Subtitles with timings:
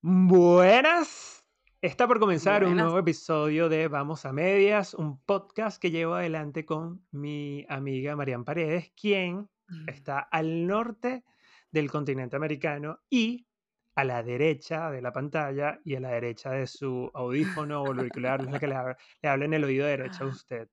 [0.00, 1.44] Buenas.
[1.82, 6.64] Está por comenzar un nuevo episodio de Vamos a Medias, un podcast que llevo adelante
[6.64, 9.48] con mi amiga Marian Paredes, quien
[9.88, 11.24] está al norte
[11.72, 13.48] del continente americano y
[13.96, 18.40] a la derecha de la pantalla y a la derecha de su audífono o auricular,
[18.42, 20.68] es la que le habla, le habla en el oído derecho a usted.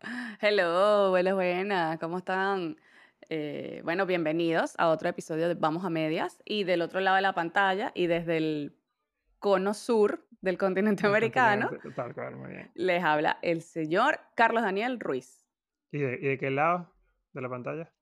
[0.42, 2.76] Hello, buenas, buenas, ¿cómo están?
[3.30, 7.22] Eh, bueno, bienvenidos a otro episodio de Vamos a Medias y del otro lado de
[7.22, 8.76] la pantalla y desde el
[9.38, 12.70] cono sur del continente Del americano continente, tal cual, muy bien.
[12.74, 15.44] les habla el señor Carlos Daniel Ruiz.
[15.92, 16.90] ¿Y de, y de qué lado
[17.34, 17.92] de la pantalla?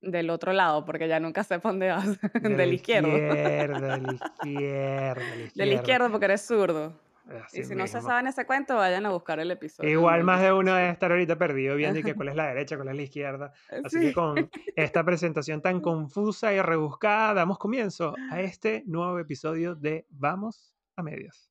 [0.00, 2.18] Del otro lado, porque ya nunca sé dónde vas.
[2.42, 3.08] Del izquierdo.
[3.08, 7.00] izquierda, de la izquierda, de la Del izquierdo porque eres zurdo.
[7.44, 9.88] Así Y si no se saben ese cuento, vayan a buscar el episodio.
[9.88, 12.76] Igual más de uno debe estar ahorita perdido viendo y que cuál es la derecha,
[12.76, 13.52] cuál es la izquierda.
[13.84, 19.74] Así que con esta presentación tan confusa y rebuscada, damos comienzo a este nuevo episodio
[19.74, 21.50] de Vamos a Medias.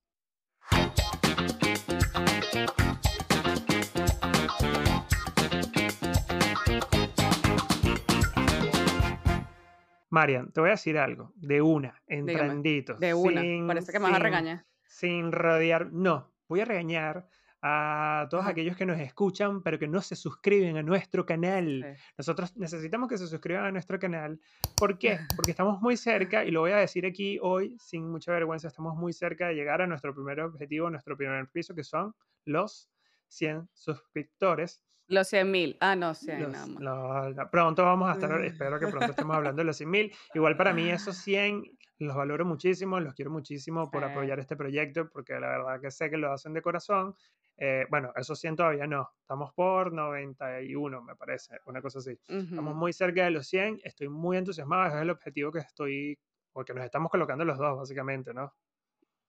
[10.10, 13.40] Marian, te voy a decir algo, de una, entranditos, de una.
[13.40, 14.66] sin, Parece que me vas a regañar.
[15.02, 15.92] Sin rodear.
[15.92, 17.28] No, voy a regañar
[17.64, 21.84] a todos aquellos que nos escuchan, pero que no se suscriben a nuestro canal.
[21.96, 22.04] Sí.
[22.18, 24.40] Nosotros necesitamos que se suscriban a nuestro canal.
[24.78, 25.20] ¿Por qué?
[25.36, 28.96] Porque estamos muy cerca, y lo voy a decir aquí hoy sin mucha vergüenza, estamos
[28.96, 32.14] muy cerca de llegar a nuestro primer objetivo, nuestro primer piso, que son
[32.46, 32.90] los
[33.30, 34.84] 100 suscriptores.
[35.08, 35.78] Los 100 mil.
[35.82, 36.82] Ah, no, 100 nada Los, más.
[36.84, 40.14] lo- lo- pronto vamos a estar, espero que pronto estemos hablando de los 100 mil.
[40.34, 41.64] Igual para mí esos 100
[42.06, 44.10] los valoro muchísimo, los quiero muchísimo por Sí.
[44.12, 47.16] apoyar este proyecto, porque la verdad que sé que lo hacen de corazón.
[47.58, 52.18] Eh, bueno, esos 100 todavía no, estamos por 91, me parece, una cosa así.
[52.28, 56.18] Estamos muy cerca de los 100, estoy muy entusiasmado, ese es el objetivo que estoy,
[56.52, 58.54] porque nos estamos colocando los dos, básicamente, ¿no?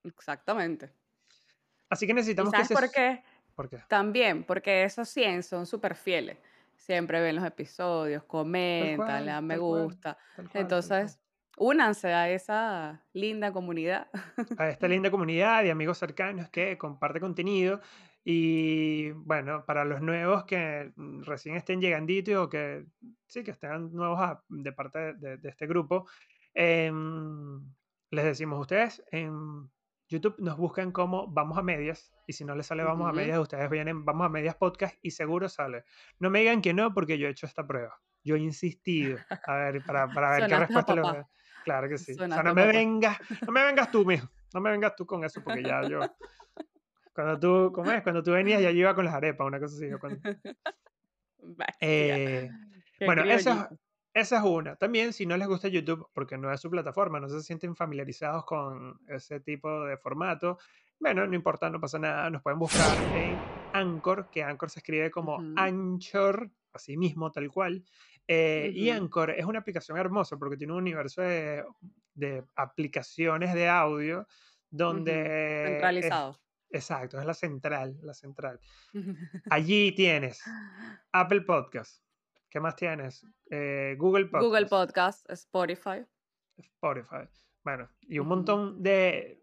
[0.05, 0.91] Exactamente.
[1.91, 2.75] Así que ¿Y necesitamos que se...
[2.75, 3.23] por qué?
[3.55, 3.83] ¿Por qué?
[3.89, 6.39] También, porque esos 100 son súper fieles.
[6.75, 10.16] Siempre ven los episodios, comentan, le dan me gusta.
[10.34, 10.49] cual.
[10.54, 11.21] Entonces,
[11.57, 14.09] únanse a esa linda comunidad.
[14.59, 17.81] a esta linda comunidad de amigos cercanos que comparte contenido.
[18.25, 20.93] Y bueno, para los nuevos que
[21.23, 22.85] recién estén llegandito o que
[23.27, 26.07] sí, que estén nuevos a- de parte de, de- este grupo,
[26.55, 27.61] em,
[28.11, 29.69] les decimos ustedes en
[30.09, 32.13] YouTube nos buscan como Vamos a Medias.
[32.27, 33.13] Y si no les sale Vamos a.
[33.13, 35.84] Medias, ustedes vienen Vamos a Medias Podcast y seguro sale.
[36.21, 37.99] No me digan que no, porque yo he hecho esta prueba.
[38.23, 39.19] Yo he insistido.
[39.47, 41.29] A ver, para, para ver qué Sonaste respuesta le voy a
[41.65, 42.12] Claro que sí.
[42.12, 44.28] O sea, no me vengas, no me vengas tú, mijo.
[44.55, 46.00] No me vengas tú con eso, porque ya yo.
[47.15, 48.03] Cuando tú, ¿cómo es?
[48.03, 49.89] Cuando tú venías, ya yo iba con las arepas, una cosa así.
[49.89, 50.21] yo cuando-.
[51.81, 52.49] Eh,
[53.05, 53.69] bueno, esa,
[54.15, 54.77] es una.
[54.77, 58.45] También, si no les gusta YouTube, porque no es su plataforma, no se sienten familiarizados
[58.45, 60.59] con ese tipo de formato,
[61.01, 62.31] bueno, no importa, no pasa nada.
[62.31, 63.37] Nos pueden buscar en
[63.72, 67.83] Anchor, que Anchor se escribe como Anchor, así mismo, tal cual.
[68.28, 71.65] Eh, y Anchor es una aplicación hermosa porque tiene un universo de,
[72.15, 74.27] de aplicaciones de audio
[74.71, 76.41] donde Centralizado.
[76.71, 78.60] exacto, es la central, la central.
[79.50, 80.43] Allí tienes
[81.12, 82.03] Apple Podcast.
[82.49, 83.27] ¿Qué más tienes?
[83.50, 86.06] Eh, Google Google Podcast, Podcast, Spotify.
[86.56, 87.28] Spotify.
[87.65, 89.43] Bueno, y un montón de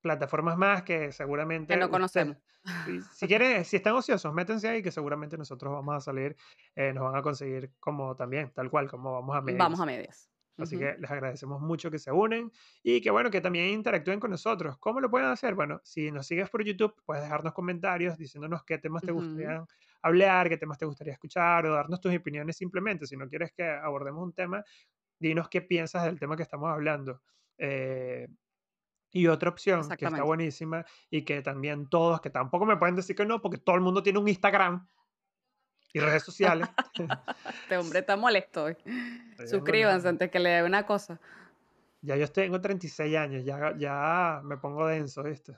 [0.00, 2.36] plataformas más que Que seguramente no usted, conocemos.
[2.84, 6.36] si, si quieren, si están ociosos, métanse ahí que seguramente nosotros vamos a salir,
[6.74, 9.80] eh, nos van a conseguir como también, tal cual, como vamos a Vamos medias.
[9.80, 10.30] a medias.
[10.58, 14.30] Así que les agradecemos mucho que se unen y que bueno, que también interactúen con
[14.30, 14.78] nosotros.
[14.78, 15.54] ¿Cómo lo pueden hacer?
[15.54, 19.10] Bueno, si nos sigues por YouTube, puedes dejarnos comentarios diciéndonos qué temas te Ujú.
[19.12, 19.64] gustaría
[20.02, 23.06] hablar, qué temas te gustaría escuchar o darnos tus opiniones simplemente.
[23.06, 24.64] Si no quieres que abordemos un tema,
[25.18, 27.22] dinos qué piensas del tema que estamos hablando.
[27.58, 28.28] Eh,
[29.12, 33.16] y otra opción que está buenísima y que también todos, que tampoco me pueden decir
[33.16, 34.86] que no, porque todo el mundo tiene un Instagram
[35.92, 36.68] y redes sociales.
[37.62, 38.76] Este hombre está molesto hoy.
[38.84, 41.20] En Suscríbanse antes que le dé una cosa.
[42.02, 45.56] Ya yo tengo 36 años, ya, ya me pongo denso, ¿viste?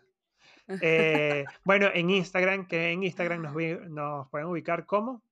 [0.68, 3.54] Eh, bueno, en Instagram, que en Instagram nos,
[3.90, 5.22] nos pueden ubicar como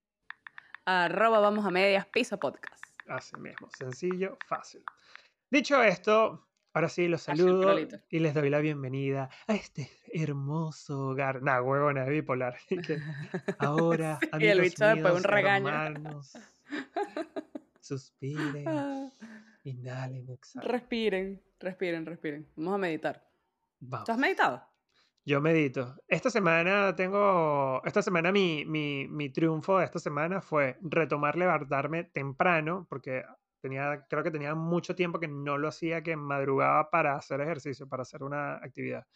[0.84, 2.84] Arroba vamos a medias piso podcast.
[3.08, 4.82] así mismo, sencillo, fácil.
[5.50, 7.74] Dicho esto, ahora sí los saludo
[8.08, 11.42] y les doy la bienvenida a este hermoso hogar.
[11.42, 12.56] Nah, huevona, bipolar.
[13.58, 15.68] Ahora, Sí, y el amigos bicho después un míos, regaño.
[15.68, 16.32] hermanos,
[17.80, 19.12] suspiren,
[19.64, 20.70] inhalen, exhalen.
[20.70, 22.48] Respiren, respiren, respiren.
[22.56, 23.22] Vamos a meditar.
[24.04, 24.18] ¿Tú has Vamos.
[24.18, 24.62] meditado?
[25.24, 25.96] Yo medito.
[26.08, 32.04] Esta semana tengo, esta semana mi, mi, mi triunfo de esta semana fue retomar levantarme
[32.04, 33.22] temprano, porque
[33.60, 37.88] tenía, creo que tenía mucho tiempo que no lo hacía, que madrugaba para hacer ejercicio,
[37.88, 39.06] para hacer una actividad.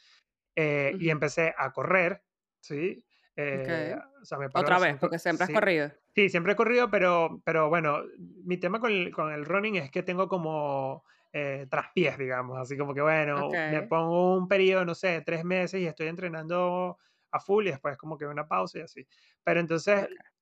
[0.56, 1.10] Eh, y Ujú.
[1.10, 2.24] empecé a correr,
[2.60, 3.04] ¿sí?
[3.36, 4.02] Eh, Ok.
[4.22, 5.92] o sea, me Otra vez, 5, porque siempre has sí, corrido.
[6.14, 8.02] sí, siempre he corrido, pero, pero bueno,
[8.44, 12.76] mi tema con el, con el running es que tengo como eh, traspiés, digamos, así
[12.76, 16.98] como que bueno, me Ok, pongo un periodo, no sé, tres meses y estoy entrenando
[17.32, 19.06] a full y después como que una pausa y así.
[19.42, 20.33] Pero entonces ok.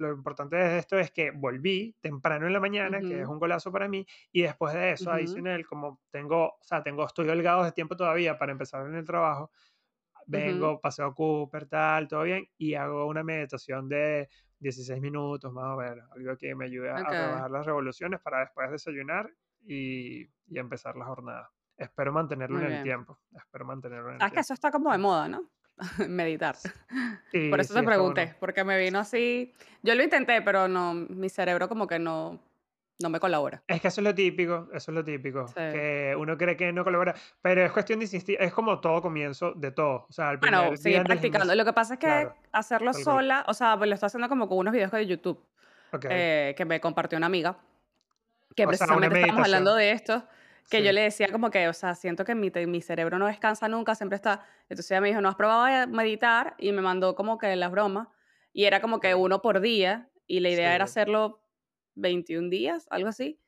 [0.00, 3.72] Lo importante de esto es que volví temprano en la mañana, que es un golazo
[3.72, 7.64] para mí, y después de eso, ujú, adicional, como tengo, o sea, tengo, estoy holgado
[7.64, 9.50] de tiempo todavía para empezar en el trabajo,
[10.26, 15.66] vengo, paseo a Cooper, tal, todo bien, y hago una meditación de 16 minutos más
[15.74, 19.30] o menos, algo que me ayude a Ok, rebajar las revoluciones para después desayunar
[19.62, 21.50] y, y empezar la jornada.
[21.76, 24.44] Espero mantenerlo en el tiempo, espero mantenerlo en el Sabes que tiempo.
[24.44, 25.50] eso está como de moda, ¿no?
[26.08, 26.56] Meditar.
[26.56, 26.70] Por
[27.32, 27.88] Sí, eso sí, te está bueno.
[27.90, 29.52] pregunté, porque me vino así.
[29.82, 32.38] Yo lo intenté, pero no, mi cerebro como que no,
[33.02, 33.62] no me colabora.
[33.66, 35.54] Es que eso es lo típico, eso es lo típico, Sí.
[35.54, 39.52] que uno cree que no colabora, pero es cuestión de insistir, es como todo comienzo
[39.52, 41.54] de todo, o sea, el Bueno, el practicando.
[41.54, 44.48] Lo que pasa es que claro, hacerlo sola, o sea, pues lo estoy haciendo como
[44.48, 45.42] con unos videos de YouTube
[45.92, 47.56] Ok, eh, que me compartió una amiga,
[48.54, 50.28] que o sea, precisamente estábamos hablando meditación, de esto,
[50.70, 53.68] que yo le decía como que, o sea, siento que mi, mi cerebro no descansa
[53.68, 54.46] nunca, siempre está.
[54.68, 56.54] Entonces ella me dijo, ¿no has probado a meditar?
[56.58, 58.08] Y me mandó como que las bromas.
[58.52, 61.42] Y era como que uno por día, y la sí, idea era hacerlo
[61.96, 63.40] 21 días, algo así.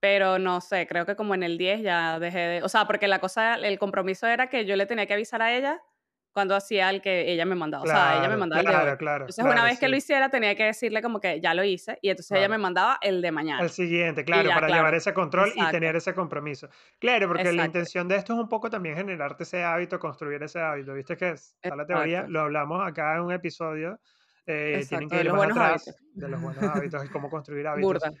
[0.00, 3.08] Pero no sé, creo que como en el 10 ya dejé de o sea, porque
[3.08, 5.82] la cosa el compromiso era que yo le tenía que avisar a ella
[6.32, 8.76] cuando hacía el que ella me mandaba, o sea, ella me claro, mandaba el de
[8.76, 8.82] hoy.
[8.82, 11.40] claro, claro, Entonces, una claro, vez que lo sí, hiciera, tenía que decirle como que
[11.40, 12.58] ya lo hice, y entonces ella me claro.
[12.58, 13.70] mandaba el de mañana.
[13.70, 14.94] siguiente, Y claro, ya, para llevar claro.
[14.94, 16.68] ese control y Exacto, tener ese compromiso.
[17.00, 20.42] Claro, porque la exacto, intención de esto es un poco también generarte ese hábito, construir
[20.42, 20.94] ese hábito.
[20.94, 24.00] Viste que está la teoría, lo hablamos acá en un episodio,
[24.46, 25.82] eh, tienen que de ir los más buenos hábitos.
[25.84, 28.02] atrás de los buenos hábitos y cómo construir hábitos.
[28.02, 28.12] Burda,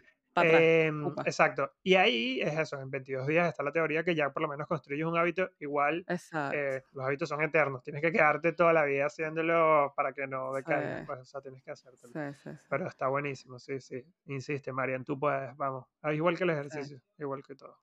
[0.46, 1.72] para atrás, Em, exacto.
[1.82, 4.66] Y ahí es eso, en 22 días está la teoría que ya por lo menos
[4.66, 6.06] construyes un hábito igual.
[6.52, 10.52] eh, los hábitos son eternos, tienes que quedarte toda la vida haciéndolo para que no
[10.52, 12.14] sí, decaigan, pues, o sea, tienes que hacértelo.
[12.14, 14.04] sí, sí, sí, Pero está buenísimo, sí, sí.
[14.26, 15.86] Insiste, Marian, tú puedes, vamos.
[16.02, 16.56] Ah, igual que el sí.
[16.56, 17.78] ejercicio, igual que todo.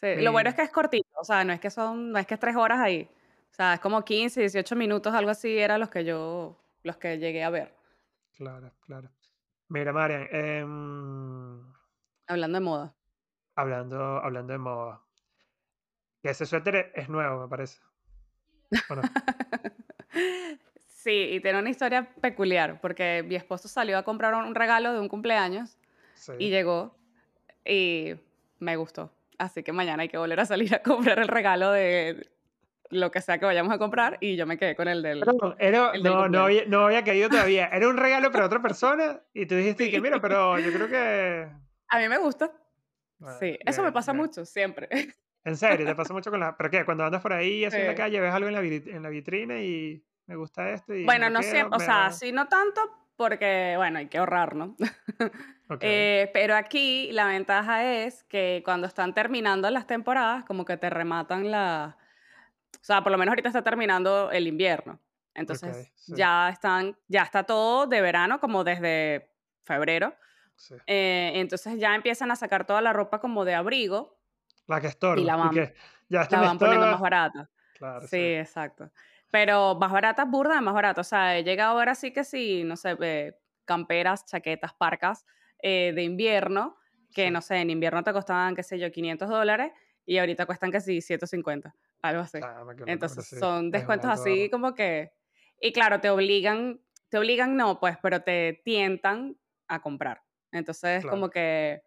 [0.00, 2.26] Sí, lo bueno es que es cortito, o sea, no es que son no es
[2.26, 3.08] que es 3 horas ahí,
[3.50, 7.18] o sea, es como 15, 18 minutos, algo así, eran los que yo los que
[7.18, 7.74] llegué a ver,
[8.36, 9.10] claro, claro.
[9.74, 11.72] Mira, Marian, em,
[12.28, 12.94] hablando de moda.
[13.56, 15.02] hablando, hablando de moda,
[16.22, 17.80] que ese suéter es nuevo, me parece.
[20.86, 25.00] Sí, y tiene una historia peculiar, porque mi esposo salió a comprar un regalo de
[25.00, 25.76] un cumpleaños
[26.38, 26.48] y Sí.
[26.50, 26.96] llegó
[27.64, 28.14] y
[28.60, 29.10] me gustó.
[29.36, 32.30] Así que mañana hay que volver a salir a comprar el regalo de
[32.94, 35.56] lo que sea que vayamos a comprar y yo me quedé con el del Pero
[35.58, 37.66] era, el del no, no había, no había caído todavía.
[37.66, 40.88] Era un regalo para otra persona y tú dijiste que, Sí, mira, pero yo creo
[40.88, 41.48] que...
[41.88, 42.50] a mí me gusta.
[43.18, 44.24] Bueno, Sí, eso me bien, pasa bien.
[44.24, 44.88] mucho, siempre.
[45.46, 46.56] En serio, te pasa mucho con la...
[46.56, 46.84] ¿Pero qué?
[46.86, 47.96] Cuando andas por ahí así en la Sí.
[47.98, 51.40] calle, ves algo en la, en la vitrina y me gusta esto y Bueno, no
[51.40, 52.80] quedo, siempre, o me sea, sí, no tanto
[53.16, 54.74] porque, bueno, hay que ahorrar, ¿no?
[55.68, 60.76] Ok, Eh, pero aquí la ventaja es que cuando están terminando las temporadas, como que
[60.78, 61.98] te rematan la...
[62.80, 65.00] O sea, por lo menos ahorita está terminando el invierno.
[65.34, 69.30] Entonces sí, ya están, ya está todo de verano como desde
[69.64, 70.14] febrero.
[70.56, 70.74] sí.
[70.86, 74.16] Eh, entonces ya empiezan a sacar toda la ropa como de abrigo
[74.66, 75.20] La que y la estorba.
[75.20, 75.74] Y van, que
[76.08, 77.50] ya la van poniendo más barata.
[77.78, 78.34] Claro, Sí, sí.
[78.34, 78.90] exacto.
[79.30, 81.00] Pero más barata, burda, más barata.
[81.00, 85.26] O sea, he llegado a ver así que sí, no sé, eh, camperas, chaquetas, parcas
[85.60, 86.76] eh, de invierno,
[87.12, 87.30] que Sí.
[87.32, 89.72] no sé, en invierno te costaban, qué sé yo, 500 dólares
[90.06, 91.74] y ahorita cuestan sí, 150,
[92.08, 92.38] algo así.
[92.38, 93.36] Locura, Entonces sí.
[93.36, 95.12] son Es descuentos así como que...
[95.60, 99.36] Y claro, te obligan, te obligan no, pues, pero te tientan
[99.68, 100.22] a comprar.
[100.52, 101.82] Entonces Claro, como que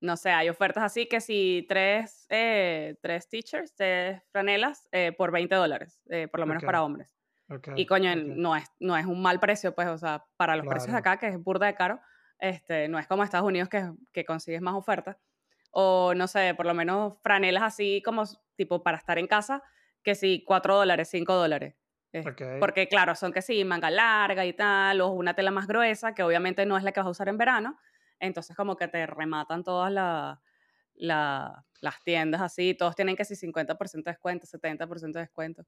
[0.00, 5.30] no sé, hay ofertas así que si tres, eh, tres teachers, tres franelas eh, por
[5.30, 7.16] 20 dólares, eh, por lo menos ok, para hombres.
[7.48, 8.18] ok, Y coño, ok.
[8.36, 11.00] no es, no es un mal precio, pues, o sea, para los precios de Claro,
[11.00, 12.00] acá, que es burda de caro,
[12.40, 15.16] este, no es como Estados Unidos que, que consigues más ofertas.
[15.70, 18.24] O no sé, por lo menos franelas así como
[18.56, 19.62] tipo para estar en casa,
[20.02, 21.76] que sí, 4 dólares, 5 dólares.
[22.12, 25.66] Eh, ok, porque claro, son que sí, manga larga y tal, o una tela más
[25.66, 27.78] gruesa, que obviamente no es la que vas a usar en verano.
[28.20, 30.40] Entonces como que te rematan todas la-
[30.94, 35.64] la- las tiendas así, todos tienen que sí 50% de descuento, 70% de descuento.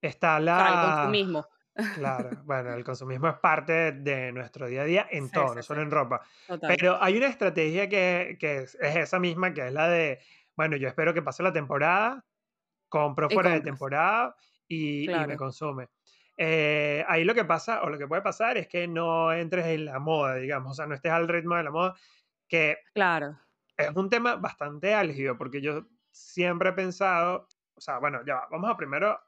[0.00, 0.80] Está O sea, el la...
[0.80, 1.46] consumismo.
[1.92, 5.56] Claro, bueno, el consumismo es parte de nuestro día a día en Sí, todo, sí,
[5.56, 6.22] no sí, solo en ropa.
[6.46, 6.76] total.
[6.76, 10.20] Pero hay una estrategia que, que es, es esa misma, que es la de,
[10.56, 12.24] bueno, yo espero que pase la temporada,
[12.88, 14.34] compro fuera de temporada
[14.66, 15.88] y, y me claro, consume.
[16.38, 19.84] Eh, ahí lo que pasa, o lo que puede pasar, es que no entres en
[19.86, 21.94] la moda, digamos, o sea, no estés al ritmo de la moda,
[22.48, 23.38] que claro.
[23.76, 28.48] es un tema bastante álgido porque yo siempre he pensado, o sea, bueno, ya va,
[28.50, 29.18] vamos a primero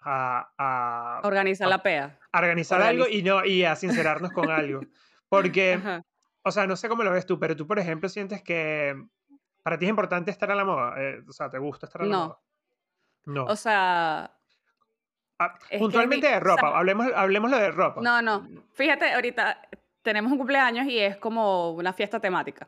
[0.00, 2.18] a, a, Organizar a- la PEA.
[2.32, 3.18] a organizar algo Organiza.
[3.18, 4.80] y no y a sincerarnos con algo.
[5.28, 6.02] Porque, Ajá.
[6.42, 8.96] o sea, no sé cómo lo ves tú, pero tú, por ejemplo, sientes que
[9.62, 10.94] para ti es importante estar a la moda.
[10.98, 12.26] eh, o sea, ¿te gusta estar a la No.
[12.26, 12.38] moda?
[13.26, 13.44] No.
[13.44, 14.34] O sea,
[15.40, 18.00] Ah, puntualmente de o ropa, sea, hablemos, hablemos de ropa.
[18.02, 18.48] no, no.
[18.72, 19.60] Fíjate, ahorita
[20.02, 22.66] tenemos un cumpleaños y es como una fiesta temática.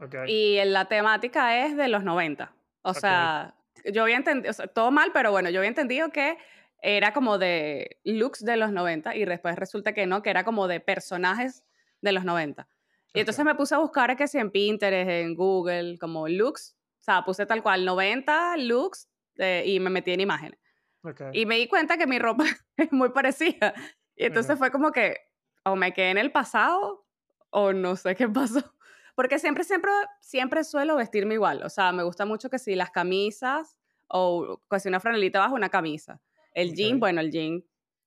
[0.00, 2.52] Ok, Y la temática es de los 90.
[2.82, 2.96] O Ok.
[2.96, 3.54] sea,
[3.92, 6.38] yo había entendido, o sea, todo mal, pero bueno, yo había entendido que
[6.80, 10.68] era como de looks de los 90 y después resulta que no, que era como
[10.68, 11.64] de personajes
[12.00, 12.68] de los 90.
[13.16, 17.02] Y entonces me puse a buscar que si en Pinterest, en Google, como looks, o
[17.02, 19.08] sea, puse tal cual 90 looks
[19.38, 20.58] eh, y me metí en imágenes.
[21.02, 21.22] ok.
[21.32, 22.44] Y me di cuenta que mi ropa
[22.76, 23.74] es muy parecida.
[24.16, 25.16] Y entonces fue como que
[25.64, 27.06] o me quedé en el pasado
[27.50, 28.60] o no sé qué pasó.
[29.14, 31.62] Porque siempre, siempre, siempre suelo vestirme igual.
[31.64, 35.54] O sea, me gusta mucho que si las camisas o que si una franelita bajo
[35.54, 36.20] una camisa.
[36.52, 37.00] El jean, Ok.
[37.00, 37.64] bueno, el jean.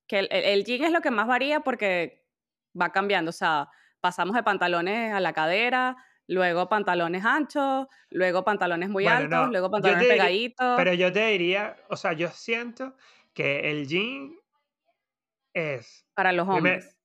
[0.07, 2.25] Que el, el- el jean es lo que más varía porque
[2.79, 3.29] va cambiando.
[3.29, 3.69] O sea,
[4.01, 5.95] pasamos de pantalones a la cadera,
[6.27, 10.67] luego pantalones anchos, luego pantalones muy Bueno, altos, no, luego pantalones diría, pegaditos.
[10.75, 12.95] pero yo te diría, o sea, yo siento
[13.33, 14.35] que el jean
[15.53, 16.95] es, Para los hombres.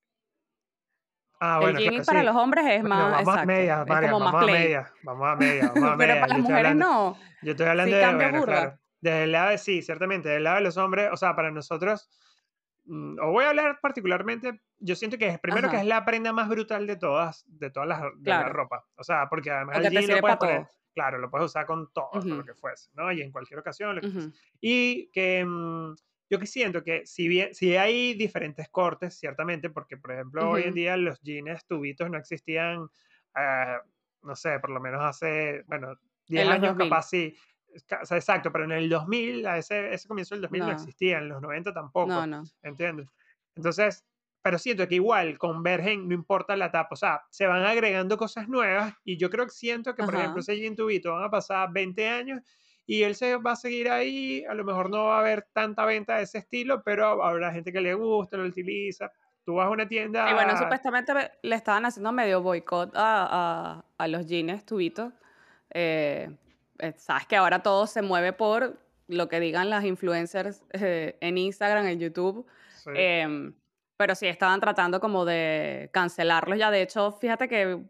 [1.41, 2.27] ah, El bueno, jean claro, para sí.
[2.27, 4.93] los hombres es Bueno, más vamos a medias, Es María, como más vamos a medias,
[5.03, 7.27] vamos a medias, vamos a Pero para Yo las mujeres hablando, no.
[7.41, 10.57] yo estoy hablando Sí de, bueno, claro, desde el lado de, sí, ciertamente, del lado
[10.57, 12.09] de los hombres, o sea, para nosotros,
[12.89, 16.33] o voy a hablar particularmente, yo siento que es, primero que es Ajá, la prenda
[16.33, 18.51] más brutal de todas, de todas las, de la claro.
[18.51, 20.69] ropa, o sea, porque además el jean lo puedes poner, todo.
[20.95, 23.11] claro, lo puedes usar con todo, con lo que fuese, ¿no?
[23.13, 24.29] Y en cualquier ocasión, lo que fuese.
[24.29, 25.95] ujú, Y que mm,
[26.31, 30.65] yo que siento que si bien si hay diferentes cortes, ciertamente, porque por ejemplo hoy
[30.65, 32.89] en día los jeans tubitos no existían,
[33.35, 33.81] ah,
[34.23, 35.95] no sé, por lo menos hace, bueno,
[36.27, 36.77] 10 En los años 2000.
[36.77, 37.37] capaz sí,
[38.03, 40.73] o sea, exacto, pero en el 2000, a ese, ese comienzo del 2000 no No,
[40.73, 42.45] existía, en los 90 no, tampoco, no.
[42.63, 43.09] ¿entiendes?
[43.57, 44.05] Entonces,
[44.43, 48.49] pero siento que igual convergen, no importa la etapa, o sea, se van agregando cosas
[48.49, 51.71] nuevas y yo creo que siento que, por ejemplo, ese jean tubito van a pasar
[51.73, 52.41] 20 años
[52.87, 55.87] y él se va a seguir ahí, a lo mejor no va a haber tanta
[55.87, 59.11] venta de ese estilo, pero habrá gente que le gusta, lo utiliza.
[59.45, 63.79] Tú vas a una Y bueno, tienda, supuestamente me- le estaban haciendo medio boicot a,
[63.79, 65.13] a, a los jeans tubitos.
[65.71, 66.37] Eh,
[66.97, 71.87] sabes que ahora todo se mueve por lo que digan las influencers eh, en Instagram,
[71.87, 72.47] en YouTube.
[72.83, 73.55] sí, Em,
[73.97, 76.71] pero sí estaban tratando como de cancelarlos ya.
[76.71, 77.81] De hecho, fíjate que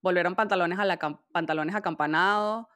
[0.00, 0.98] volvieron pantalones, a la,
[1.32, 2.66] pantalones acampanados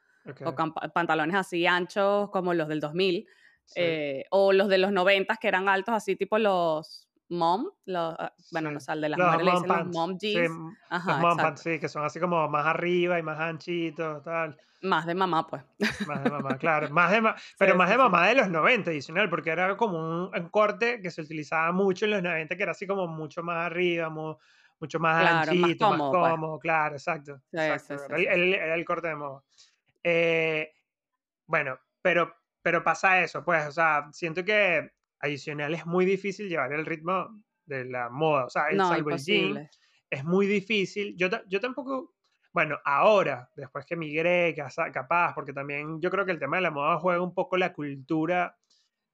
[0.44, 0.54] o
[0.92, 3.26] pantalones así anchos como los del 2000
[3.66, 8.14] sí, eh, o los de los 90 que eran altos así tipo los mom, los,
[8.18, 8.80] ah, bueno, no sí.
[8.80, 10.60] sé, al de las Los mujeres le dicen los mom sí, jeans,
[11.04, 14.58] los ajá, mom pants, sí, que son así como más arriba y más anchitos, tal.
[14.82, 15.62] más de mamá pues,
[16.04, 16.90] Más de mamá, claro.
[16.90, 19.50] Más de ma- pero sí, más de sí, sí, mamá de los 90 adicional, porque
[19.50, 22.86] era como un, un corte que se utilizaba mucho en los 90, que era así
[22.86, 24.36] como mucho más arriba, mu-
[24.80, 27.94] mucho más claro, más anchito, más cómodo pues, cómodo, claro, exacto, sí, exacto.
[27.98, 28.54] sí, Era sí, el, sí, el- sí.
[28.54, 29.42] el corte de moda.
[30.04, 30.72] Eh,
[31.46, 34.93] bueno, pero, pero pasa eso, pues, o sea, siento que
[35.24, 39.10] adicional es muy difícil llevar el ritmo de la moda, o sea, el- No, salvo
[39.10, 39.62] el jean,
[40.10, 41.16] es muy difícil.
[41.16, 42.14] Yo, yo tampoco,
[42.52, 44.54] bueno, ahora, después que migré,
[44.92, 47.72] capaz, porque también yo creo que el tema de la moda juega un poco la
[47.72, 48.56] cultura,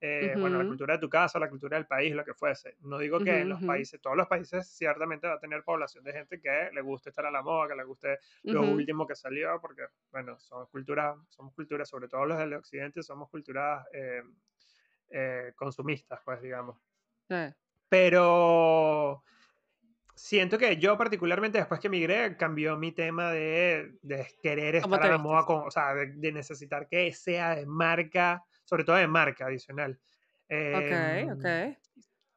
[0.03, 2.77] eh, bueno, la cultura de tu casa, la cultura del país, lo que fuese.
[2.81, 6.13] No digo que en los países, todos los países ciertamente va a tener población de
[6.13, 9.61] gente que le guste estar a la moda, que le guste lo último que salió,
[9.61, 14.23] porque, bueno, somos culturas, somos culturas, sobre todo los del occidente, somos culturas eh,
[15.11, 16.79] eh, consumistas, pues, digamos.
[17.89, 19.23] Pero
[20.15, 25.11] siento que yo particularmente después que migré cambió mi tema de, de querer ¿Cómo estar
[25.11, 28.97] a la moda, con, o sea, de, de necesitar que sea de marca, sobre todo
[28.97, 29.99] de marca adicional.
[30.73, 30.93] Ok,
[31.33, 31.77] ok, Em,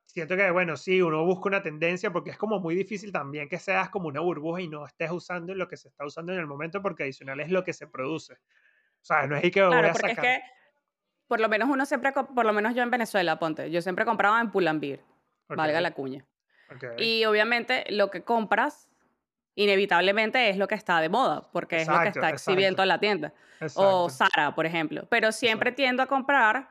[0.05, 3.59] siento que, bueno, sí, uno busca una tendencia porque es como muy difícil también que
[3.59, 6.47] seas como una burbuja y no estés usando lo que se está usando en el
[6.47, 8.33] momento porque adicional es lo que se produce.
[8.33, 10.23] O sea, no es ahí que voy claro, a porque es sacar.
[10.23, 10.41] que
[11.27, 14.39] por lo menos uno siempre, por lo menos yo en Venezuela, ponte, yo siempre compraba
[14.41, 14.99] en Pull&Bear,
[15.47, 16.25] Ok, valga la cuña.
[16.97, 18.89] Y obviamente lo que compras
[19.55, 22.99] inevitablemente es lo que está de moda, porque es lo que está exhibiendo exacto, la
[22.99, 23.33] tienda.
[23.75, 25.05] O Zara, por ejemplo.
[25.09, 26.69] Pero siempre tiendo a comprar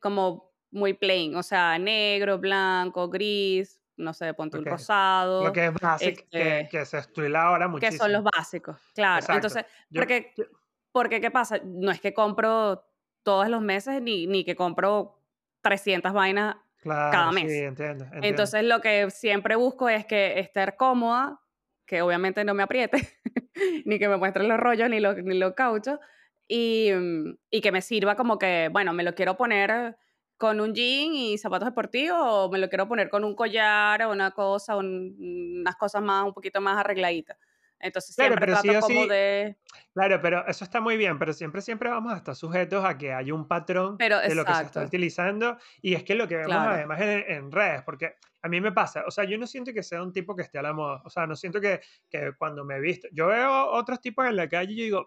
[0.00, 4.66] como muy plain, o sea, negro, blanco, gris, no sé, ponte un Ok.
[4.66, 8.30] Lo rosado, que es basic, que, este, que se estila ahora que son los muchísimo.
[8.36, 9.26] básicos, claro.
[9.34, 10.44] Entonces, Yo, porque, yo-
[10.92, 11.60] porque ¿qué pasa?
[11.64, 12.84] No es que compro
[13.22, 15.20] todos los meses ni, ni que compro
[15.62, 17.44] 300 vainas cada sí, mes.
[17.44, 18.26] entiendo, entiendo.
[18.26, 21.40] Entonces lo que siempre busco es que estar cómoda,
[21.86, 22.98] que obviamente no me apriete,
[23.84, 25.98] ni que me muestren los rollos ni los, ni los cauchos.
[26.46, 29.96] Y, mm, y que me sirva como que, bueno, me lo quiero poner
[30.38, 34.12] con un jean y zapatos deportivos o me lo quiero poner con un collar o
[34.12, 37.36] una cosa, unas cosas más, un poquito más arregladitas.
[37.80, 39.56] Entonces siempre pero trato como de...
[39.94, 43.12] Claro, pero eso está muy bien, pero siempre, siempre vamos a estar sujetos a que
[43.12, 46.56] haya un patrón de lo que se está utilizando y es que lo que vemos
[46.56, 50.02] además en, redes, porque a mí me pasa, o sea, yo no siento que sea
[50.02, 52.76] un tipo que esté a la moda, o sea, no siento que, que cuando me
[52.76, 55.06] he visto, yo veo otros tipos en la calle y yo digo,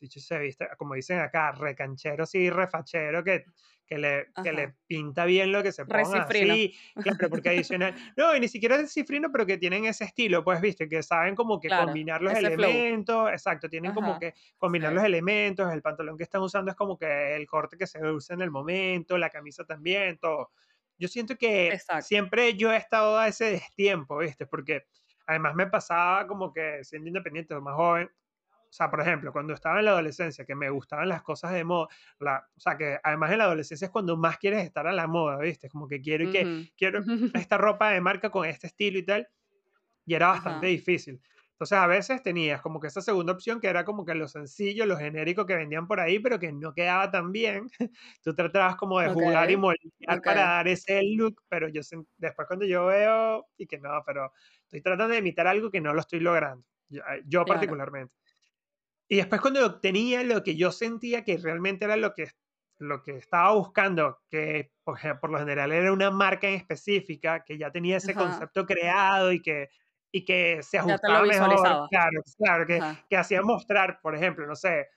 [0.00, 3.44] este se viste, como dicen acá, recanchero, sí, refachero, que
[3.92, 8.34] que le, que le pinta bien lo que se ponga así, claro, porque adicional, no,
[8.34, 11.60] y ni siquiera es cifrino, pero que tienen ese estilo, pues, viste, que saben como
[11.60, 16.40] que combinar los elementos, exacto, tienen como que combinar los elementos, el pantalón que están
[16.40, 20.16] usando es como que el corte que se usa en el momento, la camisa también,
[20.18, 20.52] todo.
[20.98, 24.86] Yo siento que siempre yo he estado a ese destiempo, viste, porque
[25.26, 28.10] además me pasaba como que siendo independiente, más joven,
[28.72, 31.62] o sea, por ejemplo, cuando estaba en la adolescencia, que me gustaban las cosas de
[31.62, 34.92] moda, la, o sea, que además en la adolescencia es cuando más quieres estar a
[34.92, 35.68] la moda, ¿viste?
[35.68, 37.00] Como que quiero, que, quiero
[37.34, 39.28] esta ropa de marca con este estilo y tal,
[40.06, 41.20] y era bastante difícil.
[41.52, 44.84] Entonces a veces tenías como que esa segunda opción que era como que lo sencillo,
[44.84, 47.68] lo genérico que vendían por ahí, pero que no quedaba tan bien.
[48.22, 51.82] Tú tratabas como de jugar y moldear para dar ese look, pero yo
[52.16, 54.32] después cuando yo veo y que no, pero
[54.64, 58.14] estoy tratando de imitar algo que no lo estoy logrando, yo, particularmente.
[59.08, 62.30] Y después cuando obtenía lo que yo sentía que realmente era lo que,
[62.78, 67.58] lo que estaba buscando, que por, por lo general era una marca en específica, que
[67.58, 69.68] ya tenía ese concepto creado y que,
[70.12, 71.88] y que se ajustaba mejor.
[71.88, 74.88] Claro, claro, que, que hacía mostrar, por ejemplo, no sé,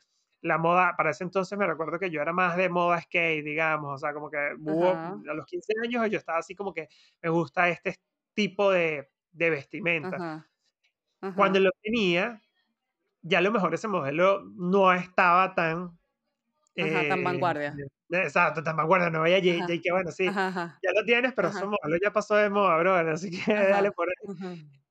[0.42, 3.96] la moda, para ese entonces me recuerdo que yo era más de moda skate, digamos,
[3.96, 6.88] o sea, como que hubo, a los 15 años yo estaba así como que
[7.22, 7.96] me gusta este
[8.34, 10.46] tipo de, de vestimenta.
[11.36, 12.40] Cuando lo tenía,
[13.24, 15.98] ya a lo mejor ese modelo no estaba tan...
[16.78, 17.74] Ajá, tan vanguardia.
[18.10, 20.40] Exacto, tan vanguardia, no vaya y que bueno, sí,
[20.82, 24.29] ya lo tienes, pero modelo ya pasó de moda, bro, así que dale por ahí.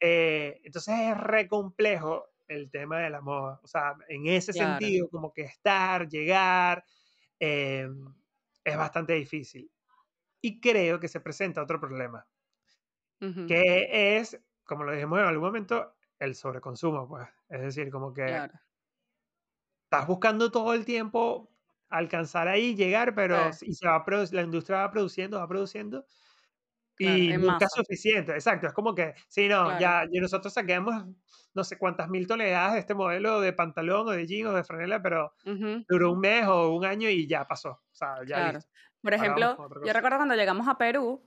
[0.00, 5.08] Eh, entonces es re complejo el tema de la moda, o sea, en ese sentido,
[5.10, 6.84] como que estar, llegar,
[7.40, 7.88] eh,
[8.64, 9.70] es bastante difícil.
[10.42, 12.26] Y creo que se presenta otro problema,
[13.46, 17.28] que es, como lo dijimos en algún momento, el sobreconsumo, pues.
[17.48, 18.44] Es decir, como que
[19.84, 21.53] estás buscando todo el tiempo
[21.94, 26.04] alcanzar ahí, llegar, pero y se va la industria va produciendo, va produciendo
[26.98, 28.32] y nunca es suficiente.
[28.32, 31.04] Exacto, es como que, sí, no, ya y nosotros saquemos
[31.54, 34.64] no sé cuántas mil toneladas de este modelo de pantalón o de jean o de
[34.64, 35.34] franela, pero
[35.88, 37.70] duró un mes o un año y ya pasó.
[37.70, 38.58] O sea, ya
[39.00, 41.22] Por ejemplo, yo recuerdo cuando llegamos a Perú,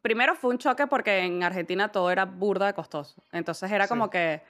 [0.00, 3.22] primero fue un choque porque en Argentina todo era burda de costoso.
[3.32, 4.42] Entonces era como que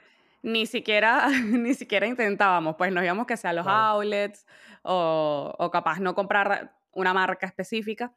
[0.47, 4.45] ni siquiera, ni siquiera intentábamos, pues nos íbamos que sea los outlets
[4.81, 8.15] o, o, capaz no comprar una marca específica.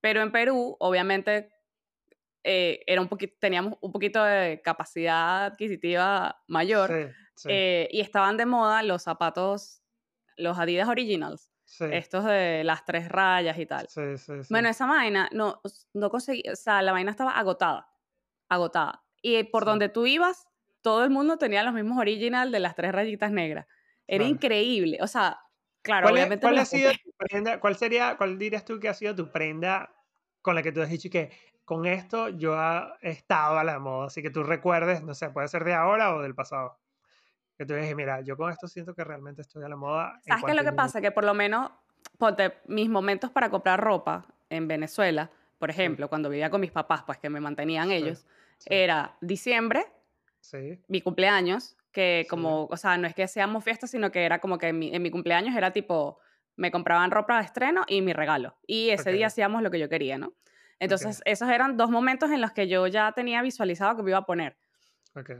[0.00, 1.52] Pero en Perú, obviamente,
[2.42, 7.12] eh, era un poquito, teníamos un poquito de capacidad adquisitiva mayor
[7.46, 9.82] eh, y estaban de moda los zapatos,
[10.36, 11.50] los Adidas Originals.
[11.78, 13.86] Estos de las tres rayas y tal.
[13.88, 15.62] Sí, sí, bueno, esa vaina no,
[15.94, 17.88] no conseguí, o sea, la vaina estaba agotada,
[18.48, 19.04] agotada.
[19.22, 20.49] Y por donde tú ibas,
[20.82, 23.66] todo el mundo tenía los mismos original de las tres rayitas negras.
[24.06, 24.98] Era increíble.
[25.00, 25.38] O sea,
[25.82, 26.46] claro, ¿Cuál, obviamente.
[26.46, 29.94] ¿cuál, ha sido tu prenda, ¿Cuál sería, cuál dirías tú que ha sido tu prenda
[30.42, 31.30] con la que tú has dicho que
[31.64, 32.56] con esto yo
[33.02, 34.06] he estado a la moda?
[34.06, 36.78] Así que tú recuerdes, no sé, puede ser de ahora o del pasado
[37.56, 40.18] que tú dices, mira, yo con esto siento que realmente estoy a la moda.
[40.26, 41.02] ¿Sabes qué es lo que pasa?
[41.02, 41.70] Que por lo menos,
[42.16, 47.02] ponte, mis momentos para comprar ropa en Venezuela, por ejemplo, cuando vivía con mis papás,
[47.04, 48.26] pues que me mantenían ellos,
[48.64, 49.86] era diciembre,
[50.88, 54.58] mi cumpleaños, que como, o sea, no es que seamos fiestas, sino que era como
[54.58, 56.18] que en mi, cumpleaños era tipo,
[56.56, 58.56] me compraban ropa de estreno y mi regalo.
[58.66, 60.34] Y ese día hacíamos lo que yo quería, ¿no?
[60.78, 64.18] Entonces, esos eran dos momentos en los que yo ya tenía visualizado que me iba
[64.18, 64.56] a poner.
[65.14, 65.36] Okay.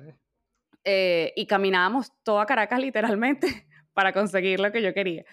[0.84, 5.24] Eh, y caminábamos toda Caracas literalmente para conseguir lo que yo quería.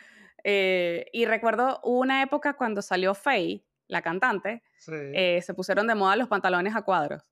[0.44, 6.16] Eh, y recuerdo una época cuando salió Faye, la cantante, eh, se pusieron de moda
[6.16, 7.24] los pantalones a cuadros.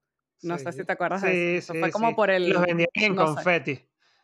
[0.43, 1.74] No sé si te acuerdas de eso.
[1.74, 2.50] fue como por el...
[2.50, 3.80] Los vendían en confeti.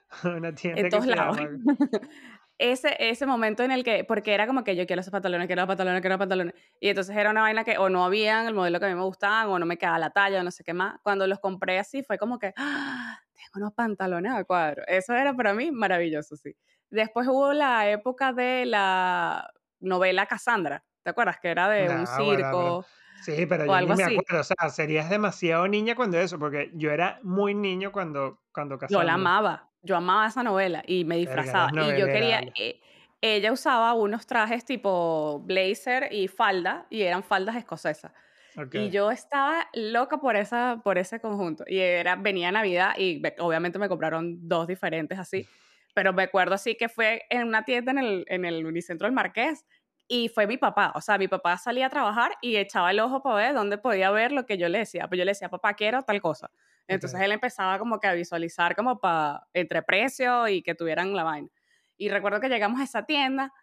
[0.24, 1.38] Una tienda en todos lados.
[2.58, 5.65] ese, ese momento en el que, porque era como que yo quiero esos pantalones, quiero
[5.65, 6.54] pantalones, quiero pantalones.
[6.80, 9.04] Y entonces era una vaina que o no habían el modelo que a mí me
[9.04, 11.00] gustaban, o no me quedaba la talla, o no sé qué más.
[11.02, 13.19] Cuando los compré así fue como que, ¡Ah!
[13.56, 14.84] unos pantalones a cuadro.
[14.88, 16.56] Eso era para mí maravilloso, sí.
[16.89, 21.39] Después hubo la época de la novela Cassandra, ¿te acuerdas?
[21.41, 22.86] Que era de un circo.
[23.21, 26.91] Sí, pero yo no me acuerdo, o sea, serías demasiado niña cuando eso, porque yo
[26.91, 29.69] era muy niño cuando, cuando Yo la amaba.
[29.81, 31.71] yo amaba esa novela y me disfrazaba.
[31.71, 32.79] Y yo quería, eh,
[33.21, 38.12] ella usaba unos trajes tipo blazer y falda, y eran faldas escocesas.
[38.57, 38.75] Ok.
[38.75, 41.63] Y yo estaba loca por, esa, por ese conjunto.
[41.67, 45.47] Y era, venía Navidad y obviamente me compraron dos diferentes así.
[45.93, 49.13] Pero me acuerdo así que fue en una tienda en el, en el Unicentro del
[49.13, 49.65] Marqués
[50.13, 50.91] y fue mi papá.
[50.93, 54.12] O sea, mi papá salía a trabajar y echaba el ojo para ver dónde podía
[54.12, 55.08] ver lo que yo le decía.
[55.08, 56.52] Pues yo le decía, papá, quiero tal cosa.
[56.86, 61.24] Entonces él empezaba como que a visualizar como para entre precios y que tuvieran la
[61.24, 61.47] vaina.
[61.95, 63.54] Y recuerdo que llegamos a esa tienda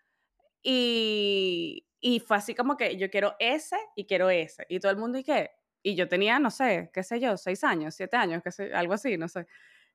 [0.63, 4.65] y, y fue así como que yo quiero ese y quiero ese.
[4.71, 5.51] Y todo el mundo, ¿y qué?
[5.83, 8.95] Y yo tenía, no sé, qué sé yo, seis años, siete años, qué sé, algo
[8.95, 9.47] así, no sé.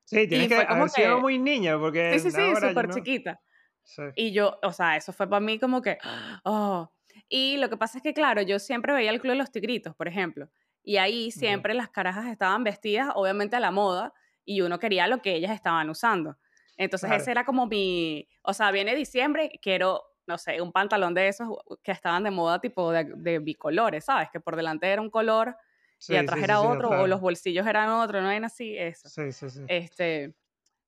[0.04, 2.94] Sí, tienes Y que haber sido que, muy niña, porque sí, sí, sí, súper no.
[2.94, 3.40] chiquita.
[3.84, 4.02] Sí.
[4.16, 5.98] Y yo, o sea, eso fue para mí como que,
[6.44, 6.90] oh.
[7.28, 9.94] Y lo que pasa es que, claro, yo siempre veía el Club de los Tigritos,
[9.94, 10.48] por ejemplo.
[10.82, 14.12] Y ahí siempre las carajas estaban vestidas, obviamente a la moda,
[14.44, 16.36] y uno quería lo que ellas estaban usando.
[16.76, 17.22] Entonces Claro.
[17.22, 21.48] ese era como mi, o sea, viene diciembre, quiero, no sé, un pantalón de esos
[21.82, 24.28] que estaban de moda tipo de, de bicolores, ¿sabes?
[24.32, 25.56] Que por delante era un color
[26.00, 29.08] y Sí, atrás sí, era otro, o los bolsillos eran otro, no era así, eso.
[29.08, 29.60] Sí, sí, sí.
[29.68, 30.34] Este,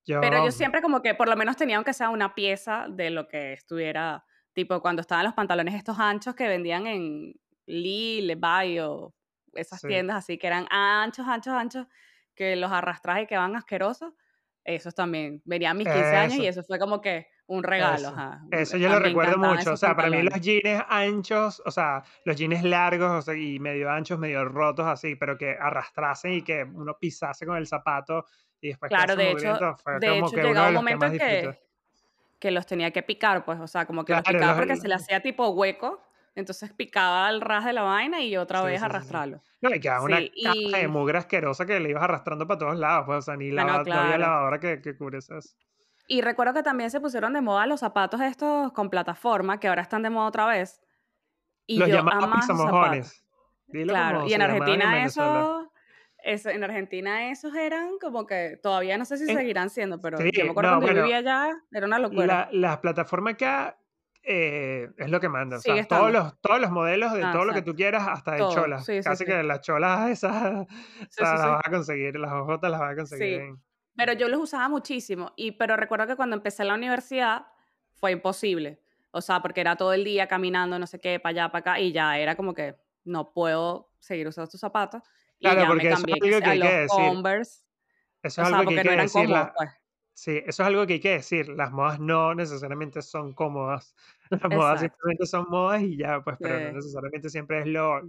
[0.07, 3.29] pero Yo, siempre como que por lo menos tenía aunque sea una pieza de lo
[3.29, 7.35] que estuviera, tipo cuando estaban los pantalones estos anchos que vendían en
[7.66, 9.14] Lee, Levi o
[9.55, 9.88] esas sí.
[9.88, 11.87] tiendas así que eran anchos, anchos, anchos,
[12.35, 14.12] que los arrastras y quedaban asquerosos.
[14.64, 15.42] Esos también.
[15.45, 18.09] Venían mis 15 años y eso fue como que un regalo, eso.
[18.09, 18.43] ajá.
[18.51, 19.73] Eso yo lo recuerdo mucho.
[19.73, 23.59] O sea, para mí los jeans anchos, o sea, los jeans largos o sea, y
[23.61, 28.25] medio anchos, medio rotos así, pero que arrastrasen y que uno pisase con el zapato
[28.61, 31.09] y después Claro, de hecho, fue de como hecho que llegaba un los que momento
[31.09, 31.59] disfruté.
[31.59, 31.61] que,
[32.39, 34.77] que los tenía que picar, pues, o sea, como que los Claro, picaba los, porque
[34.77, 36.03] se le hacía tipo hueco,
[36.35, 39.21] entonces picaba al ras de la vaina y otra sí, vez sí, sí, sí.
[39.21, 39.43] arrastrarlo.
[39.61, 43.05] No, y quedaba una caja de mugre asquerosa que le ibas arrastrando para todos lados,
[43.07, 44.19] pues, o sea, ni ah, no, lava, no había claro.
[44.19, 45.57] lavadora que, que cubriese eso.
[46.09, 49.83] Y recuerdo que también se pusieron de moda los zapatos estos con plataforma, que ahora
[49.83, 50.81] están de moda otra vez,
[51.66, 53.25] y Los yo llamados zapatos.
[53.88, 55.40] Claro, y en en Argentina Venezuela.
[55.40, 55.69] esos,
[56.23, 60.19] eso, en Argentina esos eran como que, todavía no sé si En- seguirán siendo, pero
[60.19, 62.27] sí, yo me acuerdo no, cuando yo bueno, vivía allá, era una locura.
[62.27, 63.79] la, la plataforma acá
[64.23, 65.57] eh, es lo que manda.
[65.57, 67.73] O Sigue sea, todos los, todos los modelos de Ah, todo lo que exacto.
[67.73, 68.85] tú quieras, hasta de Todo, cholas.
[68.85, 69.31] sí, sí, Casi sí.
[69.31, 71.49] que las cholas esas, o Sí, sea, sí, las sí.
[71.49, 73.35] vas a conseguir, las ojotas las vas a conseguir Sí.
[73.47, 73.62] en...
[73.97, 75.33] Pero yo los usaba muchísimo.
[75.37, 77.47] Y, pero recuerdo que cuando empecé la universidad
[77.95, 78.81] fue imposible.
[79.11, 81.81] O sea, porque era todo el día caminando, no sé qué, para allá, para acá,
[81.81, 85.03] y ya era como que no puedo seguir usando estos zapatos.
[85.39, 86.89] Y Claro, me porque eso es algo que hay que decir.
[87.09, 87.65] Converse.
[88.23, 89.23] Eso O es sea, algo que hay no que decir.
[89.25, 89.71] cómodos, la- pues.
[90.19, 91.49] Sí, eso es algo que hay que decir.
[91.51, 93.95] Las modas no necesariamente son cómodas.
[94.31, 96.75] Las modas simplemente son modas y ya, pues, pero no Sí.
[96.77, 98.01] necesariamente siempre es lo,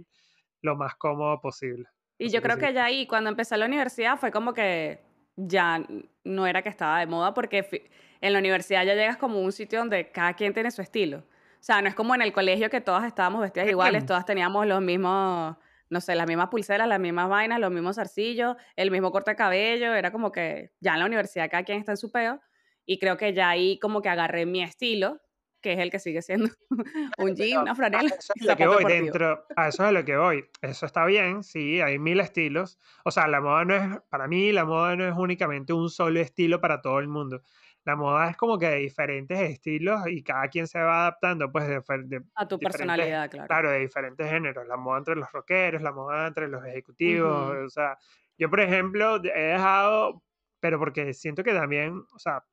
[0.62, 1.84] lo más cómodo posible.
[2.18, 2.62] Y Así yo que creo sí.
[2.66, 5.02] que ya ahí, cuando empecé la universidad, fue como que
[5.38, 5.84] ya
[6.24, 9.52] no era que estaba de moda, porque en la universidad ya llegas como a un
[9.52, 11.18] sitio donde cada quien tiene su estilo.
[11.18, 14.66] O sea, no es como en el colegio que todas estábamos vestidas iguales, todas teníamos
[14.66, 15.56] los mismos,
[15.90, 19.36] no sé, las mismas pulseras, las mismas vainas, los mismos zarcillos, el mismo corte de
[19.36, 19.94] cabello.
[19.94, 22.40] Era como que ya en la universidad cada quien está en su peo.
[22.84, 25.20] Y creo que ya ahí como que agarré mi estilo,
[25.60, 26.48] que es el que sigue siendo
[27.18, 30.04] un jean, una franela eso es lo que voy, dentro, a eso es a lo
[30.04, 30.44] que voy.
[30.62, 32.78] Eso está bien, sí, hay mil estilos.
[33.04, 36.20] O sea, la moda no es, para mí, la moda no es únicamente un solo
[36.20, 37.42] estilo para todo el mundo.
[37.84, 41.66] La moda es como que de diferentes estilos y cada quien se va adaptando, pues,
[41.66, 43.46] de, de A tu personalidad, claro.
[43.46, 44.66] claro, de diferentes géneros.
[44.66, 47.50] La moda entre los rockeros, la moda entre los ejecutivos.
[47.50, 47.64] Ujú.
[47.64, 47.96] O sea,
[48.36, 50.22] yo, por ejemplo, he dejado,
[50.60, 52.44] pero porque siento que también, o sea,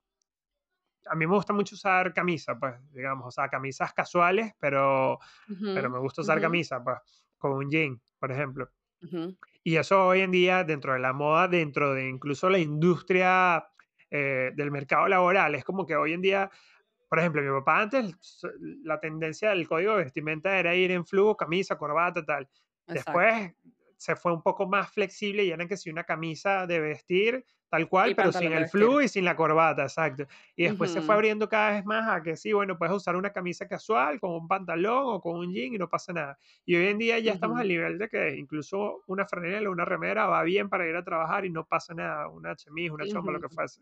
[1.10, 5.20] a mí me gusta mucho usar camisa, pues, digamos, o sea, camisas casuales, pero
[5.72, 6.98] pero me gusta usar ujú, camisa, pues,
[7.38, 8.72] con un jean, por ejemplo.
[9.02, 9.38] ujú.
[9.64, 13.66] Y eso hoy en día, dentro de la moda, dentro de incluso la industria
[14.12, 16.50] eh, del mercado laboral, es como que hoy en día,
[17.10, 18.16] por ejemplo, mi papá antes,
[18.84, 22.50] la tendencia del código de vestimenta era ir en flujo, camisa, corbata, tal.
[22.88, 23.30] Exacto.
[23.32, 23.54] Después
[23.98, 27.90] se fue un poco más flexible y eran que si una camisa de vestir, tal
[27.90, 30.26] cual, Y pero sin el flujo y sin la corbata, exacto.
[30.56, 33.32] Y después se fue abriendo cada vez más a que sí, bueno, puedes usar una
[33.32, 36.38] camisa casual con un pantalón o con un jean y no pasa nada.
[36.66, 39.86] Y hoy en día ya estamos al nivel de que incluso una franela o una
[39.86, 43.32] remera va bien para ir a trabajar y no pasa nada, una chemise, una chompa,
[43.32, 43.82] lo que fuese.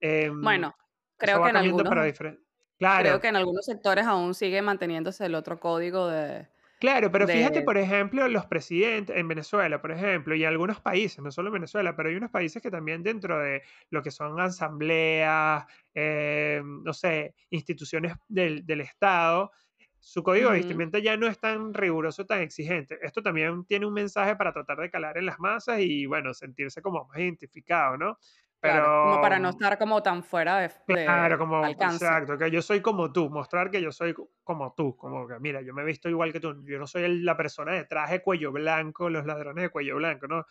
[0.00, 0.74] Em, Bueno,
[1.16, 2.20] creo que en algunos, diferentes...
[2.20, 2.40] creo
[2.78, 6.48] Claro, que en algunos sectores aún sigue manteniéndose el otro código de,
[6.82, 11.30] Claro, pero fíjate, por ejemplo, los presidentes en Venezuela, por ejemplo, y algunos países, no
[11.30, 15.64] solo en Venezuela, pero hay unos países que también dentro de lo que son asambleas,
[15.94, 19.52] eh, no sé, instituciones del, del Estado,
[20.00, 22.98] su código de Ujú, vestimenta ya no es tan riguroso, tan exigente.
[23.00, 26.82] Esto también tiene un mensaje para tratar de calar en las masas y, bueno, sentirse
[26.82, 28.18] como más identificado, ¿no?
[28.62, 32.14] Pero, Claro, como para no estar como tan fuera de, claro, de como, alcance.
[32.18, 35.38] exacto, que yo soy como tú, mostrar que yo soy co- como tú, como que,
[35.40, 37.84] mira, yo me he visto igual que tú, yo no soy el- la persona de
[37.84, 40.44] traje cuello blanco, los ladrones de cuello blanco, ¿no?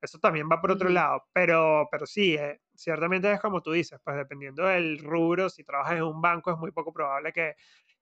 [0.00, 0.90] Eso también va por otro Ujú.
[0.90, 5.64] lado, pero, pero sí, eh, ciertamente es como tú dices, pues dependiendo del rubro, si
[5.64, 7.54] trabajas en un banco es muy poco probable que,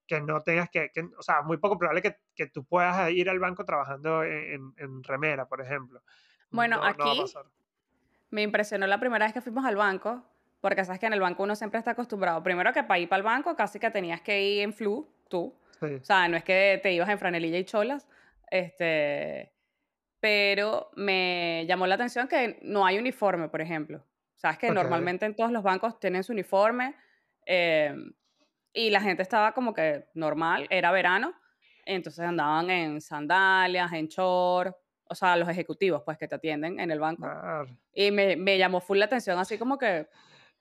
[0.06, 3.30] que no tengas que, que- o sea, muy poco probable que, que tú puedas ir
[3.30, 6.02] al banco trabajando en, en- remera, por ejemplo.
[6.50, 7.46] Bueno, No, no aquí pasar.
[8.30, 10.24] Me impresionó la primera vez que fuimos al banco,
[10.60, 12.42] porque sabes que en el banco uno siempre está acostumbrado.
[12.42, 15.54] Primero que para ir para el banco casi que tenías que ir en flu, tú.
[15.80, 18.08] Sí, O sea, no es que te ibas en franelilla y cholas.
[18.50, 19.52] Este,
[20.20, 24.04] pero me llamó la atención que no hay uniforme, por ejemplo.
[24.34, 26.94] Sabes que normalmente en todos los bancos tienen su uniforme
[27.44, 28.12] em,
[28.72, 31.34] y la gente estaba como que normal, era verano,
[31.84, 34.76] entonces andaban en sandalias, en short,
[35.08, 37.22] o sea, los ejecutivos pues que te atienden en el banco.
[37.22, 40.08] claro, Y me, me llamó full la atención, así como que,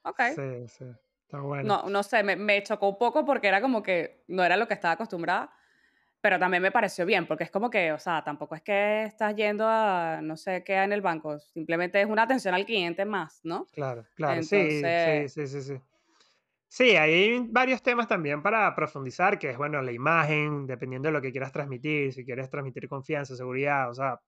[0.03, 0.86] ok, sí, sí,
[1.23, 1.77] está bueno.
[1.84, 4.67] no, no sé, me, me chocó un poco porque era como que no era lo
[4.67, 5.51] que estaba acostumbrada,
[6.21, 9.36] pero también me pareció bien, porque es como que, o sea, tampoco es que estás
[9.36, 13.41] yendo a no sé qué en el banco, simplemente es una atención al cliente más,
[13.43, 13.67] ¿no?
[13.73, 15.81] Claro, claro, sí, Entonces, sí, sí, sí, sí.
[16.67, 21.21] Sí, hay varios temas también para profundizar, que es, bueno, la imagen, dependiendo de lo
[21.21, 24.19] que quieras transmitir, si quieres transmitir confianza, seguridad, o sea,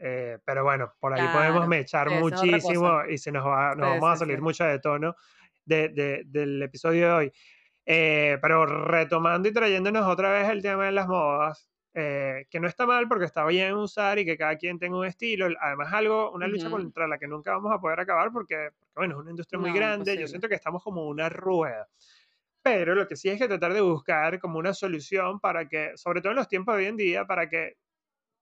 [0.00, 2.90] eh, pero bueno, por ahí podemos claro, mechar sí, otra cosa.
[2.90, 4.26] muchísimo y se nos va, nos Sí, vamos a sí, sí.
[4.26, 5.14] salir mucho de tono
[5.64, 7.32] de, de- del episodio de hoy.
[7.86, 12.68] Eh, pero retomando y trayéndonos otra vez el tema de las modas, eh, que no
[12.68, 15.48] está mal porque está bien usar y que cada quien tenga un estilo.
[15.60, 16.70] Además, algo, una lucha Ujú.
[16.70, 19.72] contra la que nunca vamos a poder acabar porque, porque, bueno, es una industria muy
[19.72, 20.18] No, grande.
[20.18, 20.28] Yo imposible.
[20.28, 21.88] siento que estamos como una rueda.
[22.62, 26.20] Pero lo que sí es que tratar de buscar como una solución para que, sobre
[26.20, 27.76] todo en los tiempos de hoy en día, para que,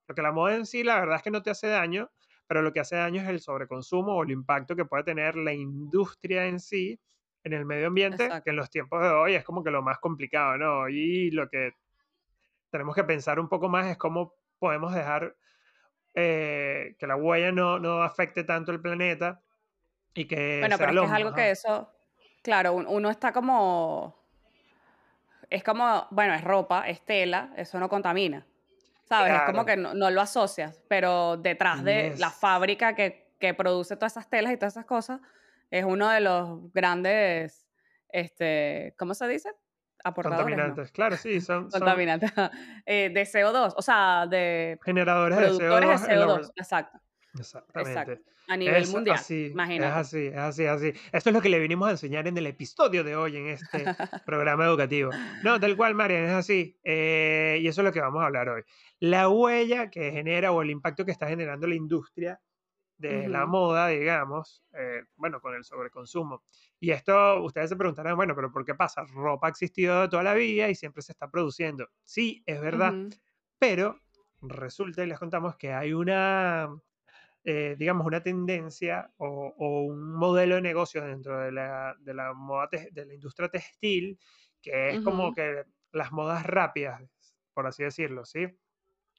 [0.09, 2.09] porque la moda en sí, la verdad es que no te hace daño,
[2.47, 5.53] pero lo que hace daño es el sobreconsumo o el impacto que puede tener la
[5.53, 6.99] industria en sí
[7.43, 8.51] en el medio ambiente, que en Exacto.
[8.53, 10.89] los tiempos de hoy es como que lo más complicado, ¿no?
[10.89, 11.73] Y lo que
[12.71, 15.35] tenemos que pensar un poco más es cómo podemos dejar
[16.15, 19.43] eh, que la huella no, no afecte tanto el planeta
[20.15, 21.91] y que Bueno, sea pero es que es algo que eso,
[22.41, 24.17] claro, un- uno está como,
[25.51, 28.47] es como, bueno, es ropa, es tela, eso no contamina,
[29.09, 29.33] ¿sabes?
[29.33, 33.95] Es como que no, no lo asocias, pero detrás de la fábrica que, que produce
[33.95, 35.19] todas esas telas y todas esas cosas,
[35.71, 37.67] es uno de los grandes,
[38.09, 39.49] este, ¿cómo se dice?
[40.03, 40.91] Aportadores, no, contaminantes.
[40.91, 42.31] Claro, sí, son, son contaminantes,
[42.85, 46.99] eh, de CO2, o sea, de generadores de productores de CO2 en la, CO2, exacto,
[47.37, 48.19] Exactamente.
[48.19, 49.91] exacto, a nivel Es mundial, así, es imagínate.
[49.91, 50.93] así, es así, es así.
[51.11, 53.93] Esto es lo que le vinimos a enseñar en el episodio de hoy, en este
[54.25, 55.15] programa educativo.
[55.41, 56.77] No, tal cual, Marian, es así.
[56.83, 58.63] eh, y eso es lo que vamos a hablar hoy.
[58.99, 62.41] La huella que genera o el impacto que está generando la industria
[62.97, 66.43] de la Ujú, moda, digamos, eh, bueno, con el sobreconsumo.
[66.79, 69.05] Y esto, ustedes se preguntarán, bueno, pero ¿por qué pasa?
[69.05, 71.87] Ropa ha existido toda la vida y siempre se está produciendo.
[72.03, 73.19] Sí, es verdad, ujú.
[73.57, 74.01] pero
[74.41, 76.69] resulta y les contamos que hay una
[77.49, 82.33] eh, digamos, una tendencia o, o un modelo de negocio dentro de la, de la
[82.33, 84.19] moda de la industria textil,
[84.61, 87.01] que es como que las modas rápidas,
[87.53, 88.47] por así decirlo, ¿sí?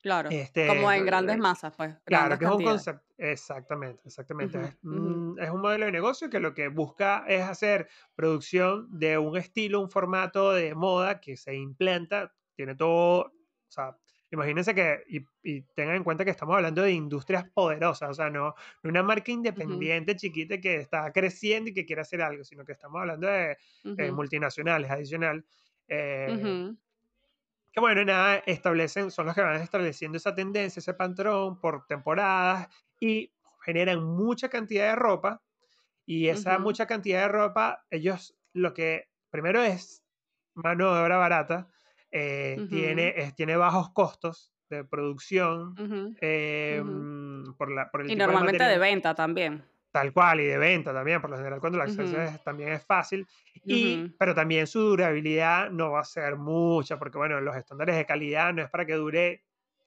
[0.02, 4.02] claro, Este, como en grandes eh, masas, pues, claro, grandes que es un concepto, exactamente,
[4.06, 4.62] exactamente.
[4.64, 9.18] Es, mm, es un modelo de negocio que lo que busca es hacer producción de
[9.18, 13.32] un estilo, un formato de moda que se implanta, tiene todo, o
[13.70, 13.98] sea,
[14.30, 18.30] imagínense que, y, y tengan en cuenta que estamos hablando de industrias poderosas, o sea,
[18.30, 22.64] no, no una marca independiente chiquita que está creciendo y que quiere hacer algo, sino
[22.64, 23.56] que estamos hablando de
[23.96, 25.44] eh, ujú, multinacionales adicional.
[25.88, 26.78] eh, ujú,
[27.72, 32.68] que bueno, nada, establecen, son los que van estableciendo esa tendencia, ese patrón por temporadas
[32.98, 33.32] y
[33.64, 35.42] generan mucha cantidad de ropa
[36.06, 40.04] y esa mucha cantidad de ropa, ellos lo que primero es
[40.54, 41.68] mano de obra barata,
[42.12, 46.84] eh, ujú, tiene, es- tiene bajos costos de producción ujú, eh, ujú.
[46.84, 48.78] mm, por, la, por el Y tipo de normalmente de material.
[48.78, 49.64] venta también.
[49.92, 52.84] Tal cual, y de venta también, por lo general cuando el acceso es- también es
[52.86, 53.26] fácil,
[53.66, 58.06] y, pero también su durabilidad no va a ser mucha, porque bueno, los estándares de
[58.06, 59.44] calidad no es para que dure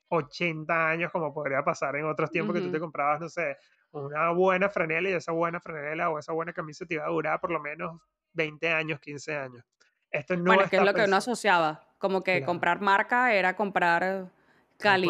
[0.09, 3.57] 80 años como podría pasar en otros tiempos que tú te comprabas, no sé,
[3.91, 7.39] una buena franela y esa buena franela o esa buena camisa te iba a durar
[7.39, 8.01] por lo menos
[8.33, 9.63] 20 años, 15 años.
[10.11, 13.33] Esto no Bueno, es que es lo que uno asociaba, como que claro, comprar marca
[13.33, 15.05] era comprar cual.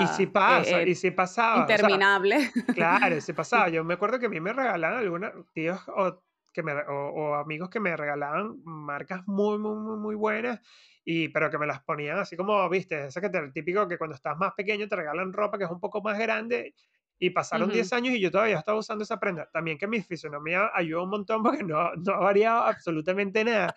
[0.00, 2.50] Y si calidad, pasa, eh y si pasaba, o sea, interminable.
[2.74, 3.68] Claro, sí pasaba.
[3.68, 7.34] Yo me acuerdo que a mí me regalaban algunos tíos o, que me, o, o
[7.34, 10.60] amigos que me regalaban marcas muy, muy, muy, muy buenas,
[11.04, 14.16] y, pero que me las ponían así como, viste, ese que te, típico que cuando
[14.16, 16.74] estás más pequeño te regalan ropa que es un poco más grande
[17.18, 19.48] Y pasaron 10 años y yo todavía estaba usando esa prenda.
[19.52, 23.74] También que mi fisonomía ayudó un montón porque no, no ha variado absolutamente nada.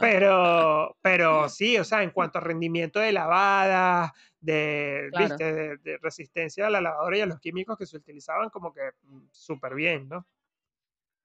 [0.00, 5.78] Pero, pero sí, o sea, en cuanto a rendimiento de lavada, de, ¿viste?
[5.78, 9.26] de, resistencia a la lavadora y a los químicos que se utilizaban, como que mm,
[9.30, 10.26] súper bien, ¿no?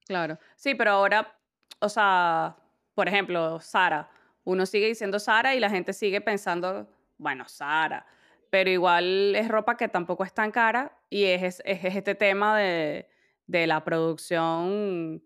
[0.04, 0.38] Claro.
[0.56, 1.38] Sí, pero ahora,
[1.78, 2.56] o sea,
[2.94, 4.10] por ejemplo, Sara.
[4.44, 8.04] Uno sigue diciendo Sara y la gente sigue pensando, bueno, Sara
[8.52, 13.08] pero igual es ropa que tampoco es tan cara y es, es, este tema de,
[13.46, 15.24] de, la producción,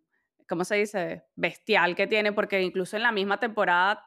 [0.49, 1.25] ¿cómo se dice?
[1.35, 4.01] Bestial que tiene, porque incluso en la misma temporada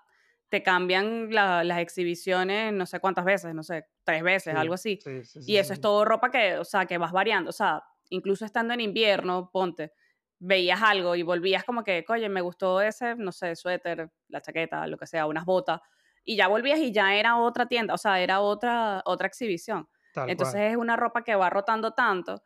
[0.47, 4.97] te cambian las exhibiciones no sé cuántas veces, no sé, tres veces, algo así.
[5.45, 8.73] y eso es todo ropa que, o sea, que vas variando, o sea, incluso estando
[8.73, 9.91] en invierno, ponte,
[10.39, 14.87] veías algo y volvías como que, oye, me gustó ese, no sé, suéter, la chaqueta,
[14.87, 15.81] lo que sea, unas botas
[16.23, 19.87] y ya volvías y ya era otra tienda, o sea, era otra, otra exhibición.
[20.27, 22.41] Entonces es una ropa que va rotando tanto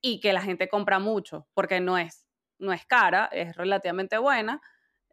[0.00, 2.26] y que la gente compra mucho, porque no es,
[2.58, 4.60] no es cara, es relativamente buena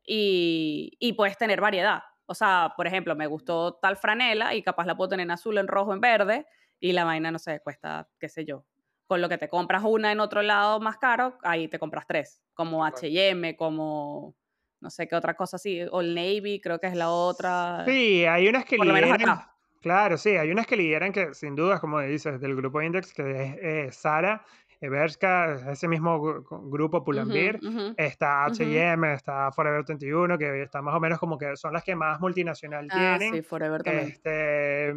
[0.06, 2.02] y, y puedes tener variedad.
[2.26, 5.58] O sea, por ejemplo, me gustó tal franela y capaz la puedo tener en azul,
[5.58, 6.45] en rojo, en verde
[6.80, 8.65] y la vaina, no sé, cuesta, qué sé yo.
[9.06, 12.41] Con lo que te compras una en otro lado más caro, ahí te compras tres,
[12.54, 14.36] como HM, como
[14.82, 17.86] no sé qué otra cosa así, Old Navy creo que es la otra.
[17.86, 19.39] Sí, hay unas que lideran,
[19.80, 23.44] claro, sí, hay unas que lideran que sin dudas, como dices, del grupo Index, que
[23.44, 24.44] es eh, Sara,
[24.82, 27.60] Everska, ese mismo grupo Pull&Bear,
[27.98, 31.96] está H&M, está Forever 21, que está más o menos como que son las que
[31.96, 33.36] más multinacional ah, tienen.
[33.36, 34.08] Sí, Forever también.
[34.08, 34.94] Este,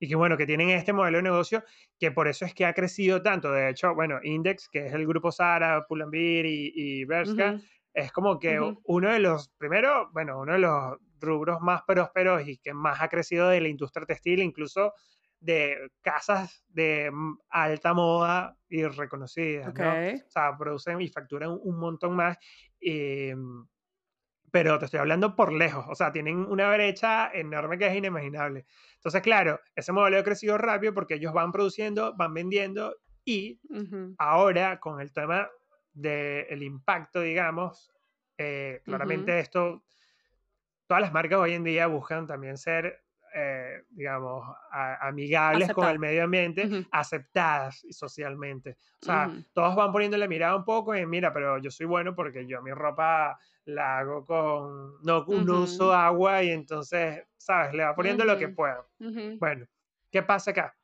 [0.00, 1.62] y que bueno, que tienen este modelo de negocio
[1.98, 3.52] que por eso es que ha crecido tanto.
[3.52, 7.60] De hecho, bueno, Index, que es el grupo Sara, Pull&Bear y, y Bershka,
[7.94, 12.58] es como que uno de los, primero, bueno, uno de los rubros más prósperos y
[12.58, 14.94] que más ha crecido de la industria textil, incluso
[15.40, 17.10] de casas de
[17.48, 19.90] alta moda y reconocidas, ¿no?
[19.90, 22.38] O sea, producen y facturan un montón más.
[22.80, 23.66] Em,
[24.52, 28.66] pero te estoy hablando por lejos, o sea, tienen una brecha enorme que es inimaginable.
[28.96, 33.60] Entonces, claro, ese modelo ha crecido rápido porque ellos van produciendo, van vendiendo y
[34.18, 35.48] ahora con el tema
[35.92, 37.92] del impacto, digamos,
[38.38, 39.84] eh, claramente esto,
[40.86, 46.24] todas las marcas hoy en día buscan también ser, eh, digamos, amigables con el medio
[46.24, 48.76] ambiente, aceptadas socialmente.
[49.02, 52.14] O sea, todos van poniendo la mirada un poco en, mira, pero yo soy bueno
[52.14, 57.74] porque yo mi ropa la hago con, no, uso agua y entonces, ¿sabes?
[57.74, 58.86] Le va poniendo lo que pueda.
[59.38, 59.66] Bueno,
[60.10, 60.74] ¿qué pasa acá?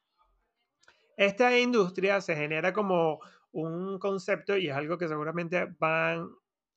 [1.17, 3.21] Esta industria se genera como
[3.57, 6.29] un concepto y es algo que seguramente van,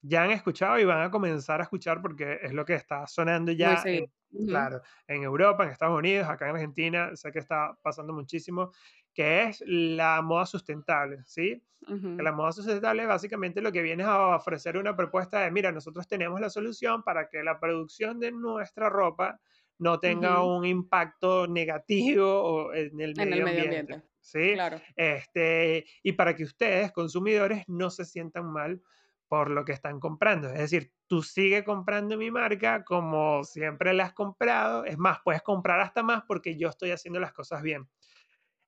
[0.02, 3.52] ya han escuchado y van a comenzar a escuchar porque es lo que está sonando
[3.52, 4.10] ya, en,
[4.48, 8.72] claro, en Europa, en Estados Unidos, acá en Argentina, sé que está pasando muchísimo,
[9.14, 11.62] que es la moda sustentable, ¿sí?
[11.88, 16.08] la moda sustentable básicamente lo que viene es a ofrecer una propuesta de, mira, nosotros
[16.08, 19.40] tenemos la solución para que la producción de nuestra ropa
[19.80, 24.04] no tenga un impacto negativo en el medio, ambiente.
[24.20, 24.54] ¿Sí?
[24.54, 24.82] Claro.
[24.96, 28.82] Este, y para que ustedes, consumidores, no se sientan mal
[29.30, 30.50] por lo que están comprando.
[30.50, 34.86] Es decir, tú sigue comprando mi marca como siempre la has comprado.
[34.86, 37.88] Es más, puedes comprar hasta más porque yo estoy haciendo las cosas bien.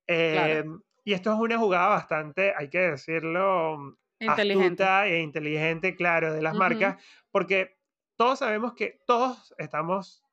[0.07, 4.83] Em, y esto es una jugada bastante, hay que decirlo, inteligente.
[4.83, 7.77] astuta e inteligente, claro, de las marcas, porque
[8.15, 10.23] todos sabemos que todos estamos,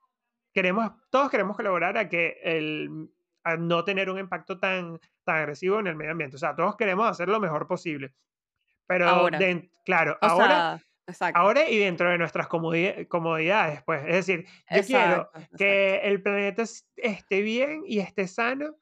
[0.52, 3.10] queremos, todos queremos colaborar a que el
[3.58, 6.36] no tener un impacto tan, tan agresivo en el medio ambiente.
[6.36, 8.14] O sea, todos queremos hacer lo mejor posible.
[8.86, 9.38] Pero, ahora.
[9.84, 10.80] claro, ahora,
[11.34, 14.02] ahora y dentro de nuestras comodidades, pues.
[14.06, 16.64] Es decir, yo quiero que el planeta
[16.96, 18.76] esté bien y esté sano,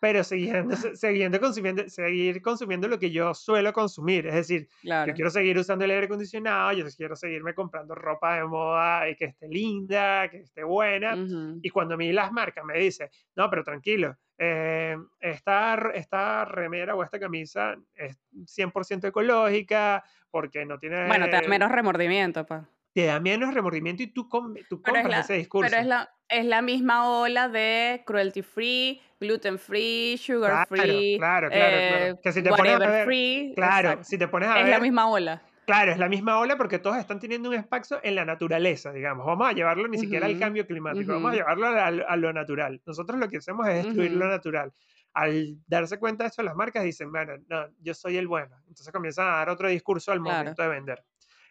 [0.00, 4.26] pero siguiendo, siguiendo consumiendo, seguir consumiendo lo que yo suelo consumir.
[4.26, 8.44] Es decir, yo quiero seguir usando el aire acondicionado, yo quiero seguirme comprando ropa de
[8.44, 11.16] moda y que esté linda, que esté buena.
[11.62, 16.96] Y cuando a mí las marcas me dicen, no, pero tranquilo, eh, esta, esta remera
[16.96, 21.06] o esta camisa es 100% ecológica porque no tiene...
[21.06, 22.62] Bueno, te da menos remordimiento, pues
[22.92, 24.28] te da menos remordimiento y tú,
[24.68, 25.70] tú compras ese discurso.
[25.70, 31.16] Pero es la, es la misma ola de cruelty free, gluten free, sugar free.
[31.18, 32.06] Claro, claro, claro.
[32.06, 33.52] Eh, que si te pones a ver, free.
[33.54, 34.72] Claro, si te pones a es ver.
[34.72, 35.42] Es la misma ola.
[35.64, 39.24] Claro, es la misma ola porque todos están teniendo un espacio en la naturaleza, digamos.
[39.24, 42.80] Vamos a llevarlo ni siquiera al cambio climático, vamos a llevarlo a, lo natural.
[42.84, 44.72] Nosotros lo que hacemos es destruir lo natural.
[45.14, 48.56] Al darse cuenta de esto, las marcas dicen, bueno, no, yo soy el bueno.
[48.66, 51.04] Entonces comienzan a dar otro discurso al momento de vender.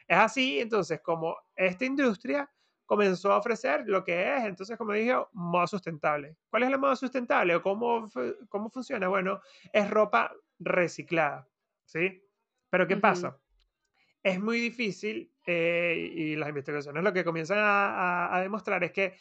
[0.07, 2.49] Es así, entonces, como esta industria
[2.85, 6.35] comenzó a ofrecer lo que es, entonces, como dije, moda sustentable.
[6.49, 8.09] ¿Cuál es la moda sustentable o cómo,
[8.49, 9.07] cómo funciona?
[9.07, 9.39] Bueno,
[9.71, 11.47] es ropa reciclada,
[11.85, 12.21] ¿sí?
[12.69, 13.37] Pero ¿qué pasa?
[14.21, 19.15] Es muy difícil eh, y las investigaciones lo que comienzan a, demostrar es que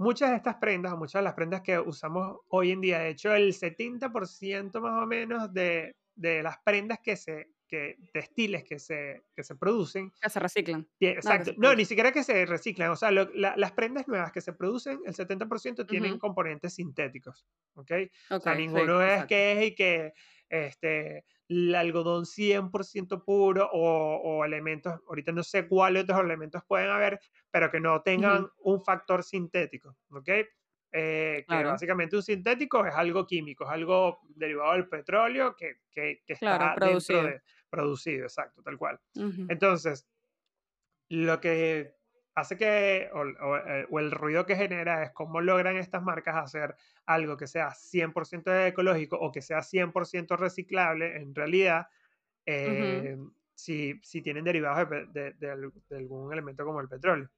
[0.00, 3.10] muchas de estas prendas o muchas de las prendas que usamos hoy en día, de
[3.10, 8.78] hecho el 70% más o menos de, de las prendas que se, que, textiles que
[8.78, 10.10] se, que se producen.
[10.20, 10.88] Que se reciclan.
[11.00, 11.52] exacto.
[11.58, 12.90] No, ni siquiera que se reciclan.
[12.90, 17.46] O sea, las prendas nuevas que se producen, el 70% tienen componentes sintéticos.
[17.74, 17.92] ¿Ok?
[18.30, 20.12] o sea, ninguno es que es y que
[20.50, 26.90] este, el algodón 100% puro o, o, elementos, ahorita no sé cuáles otros elementos pueden
[26.90, 27.20] haber,
[27.50, 29.96] pero que no tengan un factor sintético.
[30.10, 30.28] ¿Ok?
[30.92, 36.22] Eh, que básicamente un sintético es algo químico, es algo derivado del petróleo que, que,
[36.26, 37.22] que está producido.
[37.22, 39.00] dentro de producido, exacto, tal cual.
[39.14, 40.08] Entonces,
[41.08, 41.94] lo que
[42.34, 43.10] hace que, eh,
[43.90, 46.74] o, el ruido que genera es cómo logran estas marcas hacer
[47.06, 51.88] algo que sea 100% ecológico o que sea 100% reciclable en realidad,
[52.46, 53.16] eh,
[53.54, 57.28] si, si, tienen derivados de, de, algún elemento como el petróleo.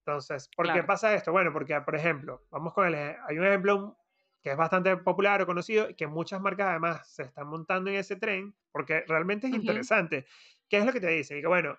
[0.00, 1.32] Entonces, ¿por qué pasa esto?
[1.32, 3.96] Bueno, porque, por ejemplo, vamos con el, hay un ejemplo
[4.46, 7.96] que es bastante popular o conocido, y que muchas marcas además se están montando en
[7.96, 10.24] ese tren, porque realmente es interesante.
[10.68, 11.38] ¿Qué es lo que te dicen?
[11.38, 11.76] Y que bueno,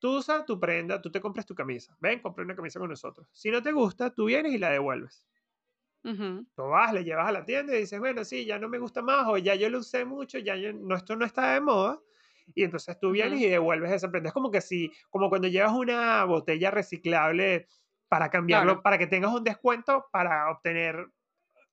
[0.00, 3.28] tú usas tu prenda, tú te compras tu camisa, ven, compré una camisa con nosotros.
[3.32, 5.28] Si no te gusta, tú vienes y la devuelves.
[6.56, 9.02] Tú vas, le llevas a la tienda y dices, bueno, sí, ya no me gusta
[9.02, 12.00] más, o ya yo lo usé mucho, ya no, esto no está de moda.
[12.54, 14.28] Y entonces tú vienes y devuelves esa prenda.
[14.28, 17.68] Es como que si, como cuando llevas una botella reciclable
[18.08, 21.08] para cambiarlo, para que tengas un descuento para obtener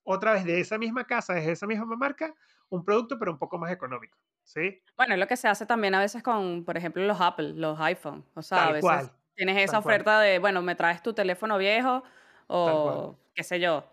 [0.04, 2.34] otra vez de esa misma casa, de esa misma marca,
[2.70, 4.18] un producto pero un poco más económico.
[4.48, 4.82] ¿Sí?
[4.96, 7.78] Bueno, es lo que se hace también a veces con, por ejemplo, los Apple, los
[7.82, 8.24] iPhone.
[8.34, 12.02] O sea, a veces tienes esa oferta de, bueno, me traes tu teléfono viejo
[12.48, 13.84] o qué sé yo.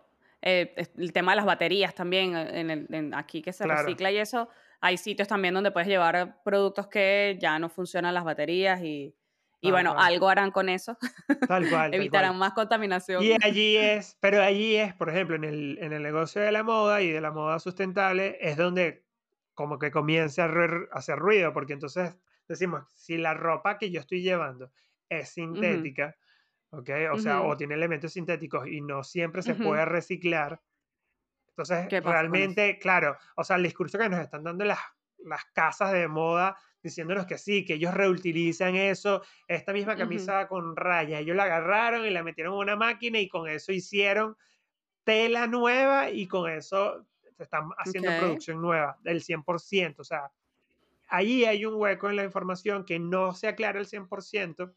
[0.41, 4.47] Eh, el tema de las baterías también, eh, en, aquí que se recicla y eso.
[4.79, 9.13] Hay sitios también donde puedes llevar productos que ya no funcionan las baterías y,
[9.59, 10.97] y bueno, algo harán con eso.
[11.49, 11.93] Tal cual.
[11.93, 13.21] Evitarán más contaminación.
[13.21, 16.63] Y allí es, pero allí es, por ejemplo, en el, en el negocio de la
[16.63, 19.04] moda y de la moda sustentable, es donde
[19.55, 22.15] como que comienza a, hacer ruido, porque entonces
[22.47, 24.71] decimos, si la ropa que yo estoy llevando
[25.09, 26.15] es sintética,
[26.69, 26.89] ¿ok?
[27.13, 30.61] O sea, o tiene elementos sintéticos y no siempre se puede reciclar.
[31.47, 34.79] Entonces, realmente, claro, o sea, el discurso que nos están dando las,
[35.19, 40.75] las casas de moda diciéndonos que sí, que ellos reutilizan eso, esta misma camisa con
[40.75, 44.37] rayas, ellos la agarraron y la metieron en una máquina y con eso hicieron
[45.03, 50.31] tela nueva y con eso se están haciendo producción nueva del 100%, o sea,
[51.07, 54.73] ahí hay un hueco en la información que no se aclara el 100%.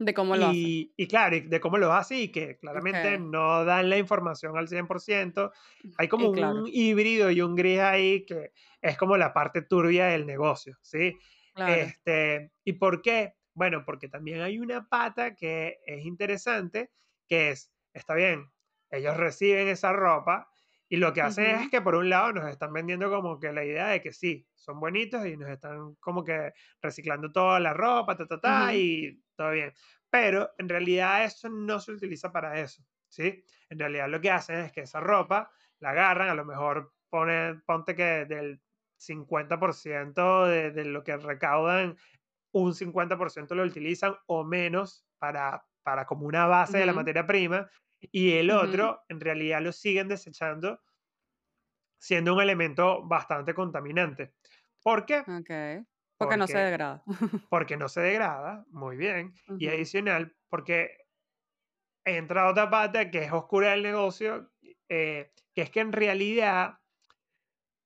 [0.00, 3.90] De cómo lo y, Y claro, de cómo lo hace y que claramente no dan
[3.90, 5.50] la información al 100%.
[5.96, 10.24] Hay como un híbrido y un gris ahí que es como la parte turbia del
[10.24, 11.18] negocio, ¿sí?
[11.56, 13.34] Este, ¿Y por qué?
[13.54, 16.92] Bueno, porque también hay una pata que es interesante,
[17.26, 18.52] que es, está bien,
[18.90, 20.48] ellos reciben esa ropa
[20.88, 23.64] y lo que hacen es que por un lado nos están vendiendo como que la
[23.64, 28.16] idea de que sí, son bonitos y nos están como que reciclando toda la ropa,
[28.16, 29.74] ta, ta, ta, y todo bien.
[30.08, 33.44] Pero en realidad eso no se utiliza para eso, ¿sí?
[33.68, 37.62] En realidad lo que hacen es que esa ropa la agarran, a lo mejor ponen,
[37.66, 38.60] ponte que del
[38.98, 41.96] 50% de, de, lo que recaudan,
[42.52, 47.68] un 50% lo utilizan o menos para, para como una base de la materia prima
[48.00, 50.80] y el otro en realidad lo siguen desechando
[51.98, 54.34] siendo un elemento bastante contaminante.
[54.82, 55.22] ¿Por qué?
[56.16, 57.02] Porque, no se degrada.
[57.50, 59.34] porque no se degrada, muy bien.
[59.58, 60.96] Y adicional, porque
[62.04, 64.50] entra otra parte que es oscura del negocio,
[64.88, 66.78] eh, que es que en realidad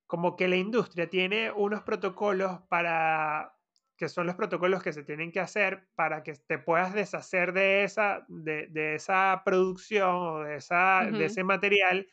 [0.07, 3.55] como que la industria tiene unos protocolos para
[4.03, 7.85] que son los protocolos que se tienen que hacer para que te puedas deshacer de
[7.85, 12.05] esa, de, de esa producción o de, esa, de ese material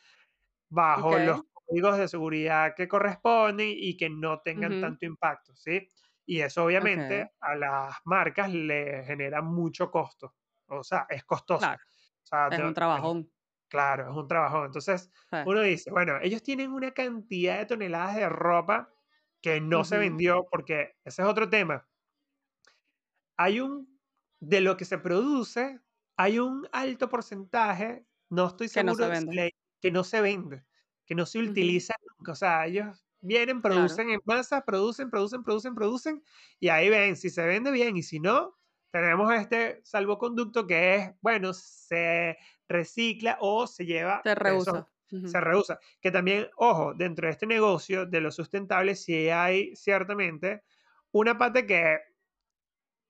[0.68, 5.88] bajo los códigos de seguridad que corresponden y que no tengan tanto impacto, ¿sí?
[6.24, 10.36] Y eso obviamente a las marcas le genera mucho costo,
[10.68, 11.66] o sea, es costoso.
[12.52, 13.32] es un trabajón.
[13.66, 14.64] Claro, es un trabajo.
[14.64, 15.10] Entonces,
[15.44, 18.92] uno dice, bueno, ellos tienen una cantidad de toneladas de ropa
[19.40, 21.88] que no se vendió porque ese es otro tema.
[23.36, 23.98] Hay un,
[24.40, 25.80] de lo que se produce,
[26.16, 30.64] hay un alto porcentaje, no estoy seguro, que no se vende, que no se, vende,
[31.06, 32.32] que no se utiliza nunca.
[32.32, 36.22] O sea, ellos vienen, producen en masa, producen, producen, producen, producen,
[36.58, 38.58] y ahí ven si se vende bien y si no,
[38.90, 42.36] tenemos este salvoconducto que es, bueno, se
[42.68, 44.20] recicla o se lleva...
[44.22, 44.88] Se reusa.
[45.26, 45.78] Se reusa.
[46.00, 50.62] Que también, ojo, dentro de este negocio de lo sustentable, sí hay ciertamente
[51.12, 51.98] una parte que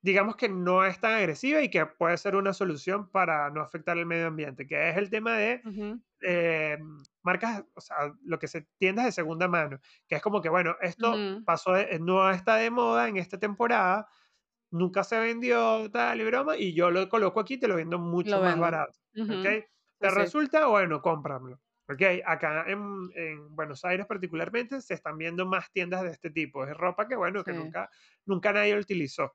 [0.02, 3.98] digamos que no es tan agresiva y que puede ser una solución para no afectar
[3.98, 5.62] el medio ambiente, que es el tema de
[6.22, 6.78] eh,
[7.22, 9.78] marcas, o sea, lo que se tiendas de segunda mano,
[10.08, 14.08] que es como que, bueno, esto pasó, no está de moda en esta temporada,
[14.70, 18.40] nunca se vendió tal y broma, y yo lo coloco aquí te lo vendo mucho
[18.40, 18.98] más barato.
[19.12, 20.66] ¿Te pues resulta?
[20.66, 21.60] Bueno, cómpramelo.
[21.90, 26.64] Ok, acá en, en, Buenos Aires particularmente se están viendo más tiendas de este tipo.
[26.64, 27.90] Es ropa que, bueno, que nunca,
[28.26, 29.34] nunca nadie utilizó.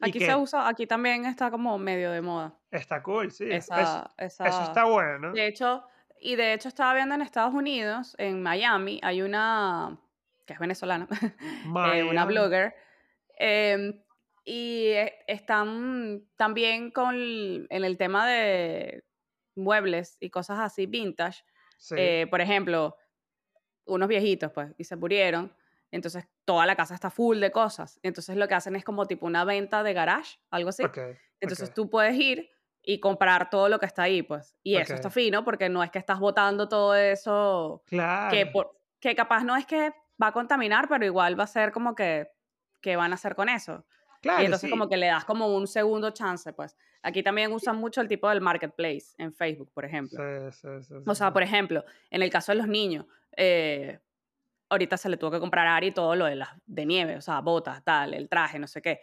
[0.00, 2.58] Aquí se usa, aquí también está como medio de moda.
[2.70, 3.44] Está cool, sí.
[3.50, 3.74] eso,
[4.16, 5.32] está bueno.
[5.32, 5.84] De hecho,
[6.18, 10.00] y de hecho estaba viendo en Estados Unidos, en Miami, hay una,
[10.46, 11.06] que es venezolana,
[11.94, 12.74] eh, una blogger,
[13.38, 14.00] em,
[14.44, 19.04] y e, están también con, en el tema de
[19.54, 21.42] muebles y cosas así vintage.
[21.96, 22.96] Eh, por ejemplo,
[23.86, 25.54] unos viejitos, pues, y se murieron.
[25.90, 27.98] Entonces, toda la casa está full de cosas.
[28.02, 30.84] Entonces, lo que hacen es como tipo una venta de garage, algo así.
[31.40, 32.50] Entonces, tú puedes ir
[32.82, 34.56] y comprar todo lo que está ahí, pues.
[34.62, 37.82] Y eso está fino porque no es que estás botando todo eso.
[37.86, 38.30] Claro.
[38.30, 38.52] Que,
[39.00, 42.28] que capaz no es que va a contaminar, pero igual va a ser como que,
[42.80, 43.84] ¿qué van a hacer con eso?
[44.22, 46.76] Claro, y entonces como que le das como un segundo chance, pues.
[47.02, 50.18] Aquí también usan mucho el tipo del marketplace en Facebook, por ejemplo.
[50.50, 53.98] Sí, sí, sí, o sea, por ejemplo, en el caso de los niños, eh,
[54.68, 57.20] ahorita se le tuvo que comprar a Ari todo lo de, las de nieve, o
[57.20, 59.00] sea, botas, tal, el traje, no sé qué.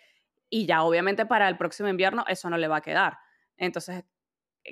[0.49, 3.17] Y ya obviamente para el próximo invierno eso no le va a quedar.
[3.57, 4.05] Entonces,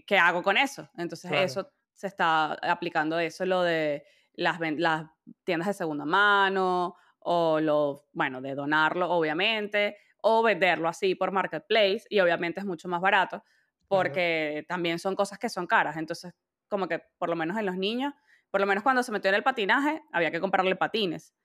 [0.05, 0.89] ¿qué hago con eso?
[0.97, 5.05] Entonces eso se está aplicando eso, lo de las, las
[5.43, 9.97] tiendas de segunda mano o lo, bueno, de donarlo obviamente,
[10.27, 13.43] o venderlo así por marketplace y obviamente es mucho más barato
[13.87, 15.97] porque también son cosas que son caras.
[15.97, 16.33] Entonces,
[16.67, 18.13] como que por lo menos en los niños
[18.55, 21.35] por lo menos cuando se metió en el patinaje, había que comprarle patines.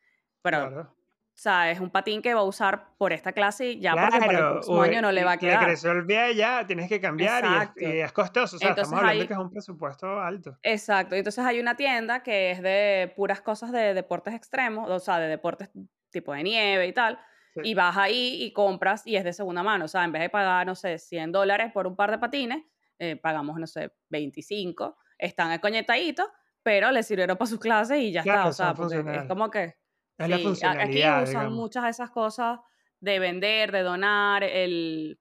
[0.43, 0.87] Pero, o
[1.35, 4.39] sea, es un patín que va a usar por esta clase y ya porque para
[4.39, 5.59] el próximo año no le va a quedar.
[5.61, 8.55] Le creció el pie ya, tienes que cambiar y es, costoso.
[8.55, 10.57] O sea, estamos hablando que es un presupuesto alto.
[10.63, 11.17] Exacto.
[11.17, 15.27] Entonces hay una tienda que es de puras cosas de deportes extremos, o sea, de
[15.27, 15.69] deportes
[16.11, 17.19] tipo de nieve y tal.
[17.63, 19.87] Y vas ahí y compras y es de segunda mano.
[19.87, 22.63] O sea, en vez de pagar, no sé, 100 dólares por un par de patines,
[22.99, 24.97] eh, pagamos, no sé, 25.
[25.19, 26.29] Están coñetaditos
[26.63, 28.47] pero le sirvieron para sus clases y ya está.
[28.47, 28.75] O sea,
[29.15, 29.77] es como que.
[30.19, 32.59] Es la funcionalidad, aquí usan muchas de esas cosas
[33.01, 34.45] de vender, de donar.
[34.45, 35.19] El,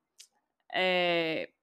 [0.73, 1.55] eh,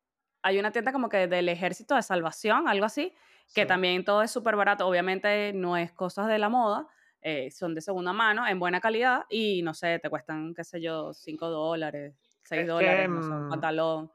[0.42, 3.14] hay una tienda como que del ejército de salvación, algo así,
[3.54, 4.86] que también todo es súper barato.
[4.86, 6.86] Obviamente no es cosas de la moda,
[7.28, 10.80] eh, son de segunda mano, en buena calidad y no sé, te cuestan, qué sé
[10.80, 12.14] yo, 5 dólares,
[12.44, 14.12] 6 dólares, no sé, un mm, pantalón.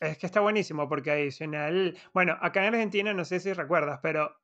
[0.00, 4.36] Es que está buenísimo porque adicional, bueno, acá en Argentina, no sé si recuerdas, pero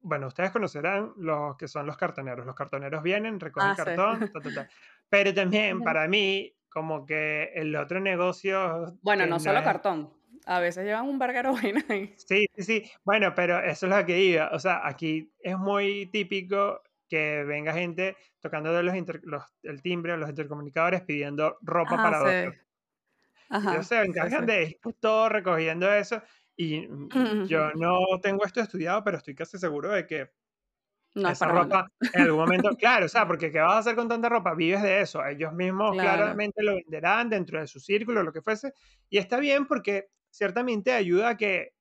[0.00, 2.46] bueno, ustedes conocerán los que son los cartoneros.
[2.46, 4.32] Los cartoneros vienen, recogen ah, cartón,
[5.10, 8.96] pero también para mí, como que el otro negocio...
[9.02, 10.10] Bueno, no solo cartón.
[10.46, 11.52] A veces llevan un verguero
[11.90, 12.14] ahí.
[12.16, 12.90] Sí, sí, sí.
[13.04, 14.48] Bueno, pero eso es lo que iba.
[14.54, 16.80] O sea, aquí es muy típico
[17.12, 22.58] que venga gente tocando de los, el timbre, los intercomunicadores, pidiendo ropa para sí.
[23.50, 26.22] Ajá, se encargan de ir todo recogiendo eso.
[26.56, 27.08] Y mm,
[27.50, 30.30] yo no tengo esto estudiado, pero estoy casi seguro de que
[31.14, 34.30] esa ropa en algún momento, claro, o sea, porque ¿qué vas a hacer con tanta
[34.30, 34.54] ropa?
[34.54, 35.22] Vives de eso.
[35.22, 38.72] Ellos mismos claramente lo venderán dentro de su círculo, lo que fuese.
[39.10, 41.74] Y está bien porque ciertamente ayuda a que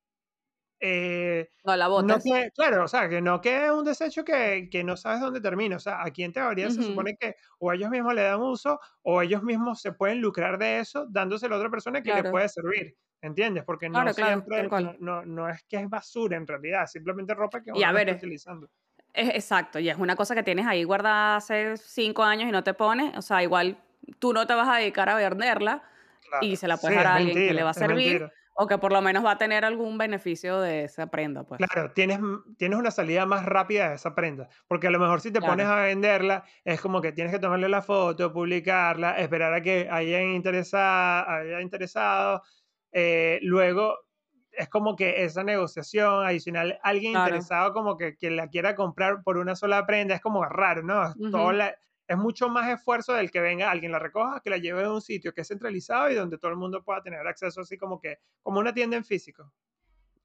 [0.83, 2.23] eh, no la botas.
[2.55, 5.75] claro, o sea, que no quede un desecho que, que, no sabes dónde termina.
[5.75, 9.21] O sea, aquí en teoría se supone que o ellos mismos le dan uso o
[9.21, 12.97] ellos mismos se pueden lucrar de eso dándoselo a otra persona que le puede servir.
[13.21, 13.63] ¿Entiendes?
[13.63, 14.67] Porque no siempre,
[14.99, 18.67] no, no, es que es basura en realidad, simplemente ropa que uno está utilizando.
[19.13, 22.73] exacto, y es una cosa que tienes ahí guardada hace cinco años y no te
[22.73, 23.77] pones, o sea, igual
[24.17, 25.83] tú no te vas a dedicar a venderla
[26.41, 28.91] y se la puedes dar a alguien que le va a servir o que por
[28.91, 31.43] lo menos va a tener algún beneficio de esa prenda.
[31.43, 31.59] Pues.
[31.59, 32.19] Claro, tienes,
[32.57, 35.67] tienes una salida más rápida de esa prenda, porque a lo mejor si te pones
[35.67, 40.29] a venderla, es como que tienes que tomarle la foto, publicarla, esperar a que hayan
[40.29, 42.43] interesado, haya interesado
[42.91, 43.97] eh, luego
[44.51, 49.37] es como que esa negociación adicional, alguien interesado como que, que la quiera comprar por
[49.37, 51.13] una sola prenda, es como raro, ¿no?
[52.11, 55.01] Es mucho más esfuerzo del que venga alguien la recoja, que la lleve a un
[55.01, 58.19] sitio que es centralizado y donde todo el mundo pueda tener acceso así como que,
[58.41, 59.51] como una tienda en físico.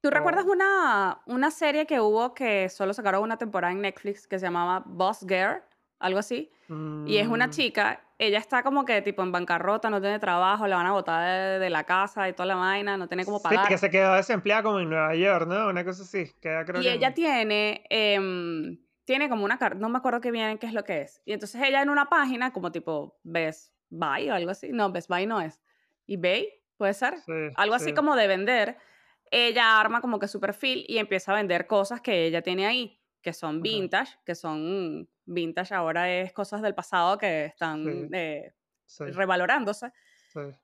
[0.01, 4.39] ¿Tú recuerdas una, una serie que hubo que solo sacaron una temporada en Netflix que
[4.39, 5.63] se llamaba Boss Girl?
[5.99, 6.51] algo así.
[7.03, 10.67] Y es una Mm, chica, ella está como que tipo en bancarrota, no tiene trabajo,
[10.67, 11.23] la van a botar
[11.55, 13.77] de, de la casa y toda la vaina, no tiene cómo sí, que pagar.
[13.77, 15.67] se quedó desempleada como en Nueva York, ¿no?
[15.69, 17.13] Una cosa así, queda creo Y que ella en...
[17.13, 18.77] tiene, em,
[19.07, 21.21] tiene como una, car- no me acuerdo qué bien qué es lo que es.
[21.23, 25.07] Y entonces ella en una página como tipo Best Buy o algo así, no, Best
[25.07, 25.61] Buy no es.
[26.07, 27.17] eBay, puede ser.
[27.21, 28.77] Sí, Algo sí, así como de vender.
[29.31, 33.01] Ella arma como que su perfil y empieza a vender cosas que ella tiene ahí,
[33.21, 38.53] que son vintage, que son vintage ahora es cosas del pasado que están sí, eh,
[39.13, 39.91] revalorándose.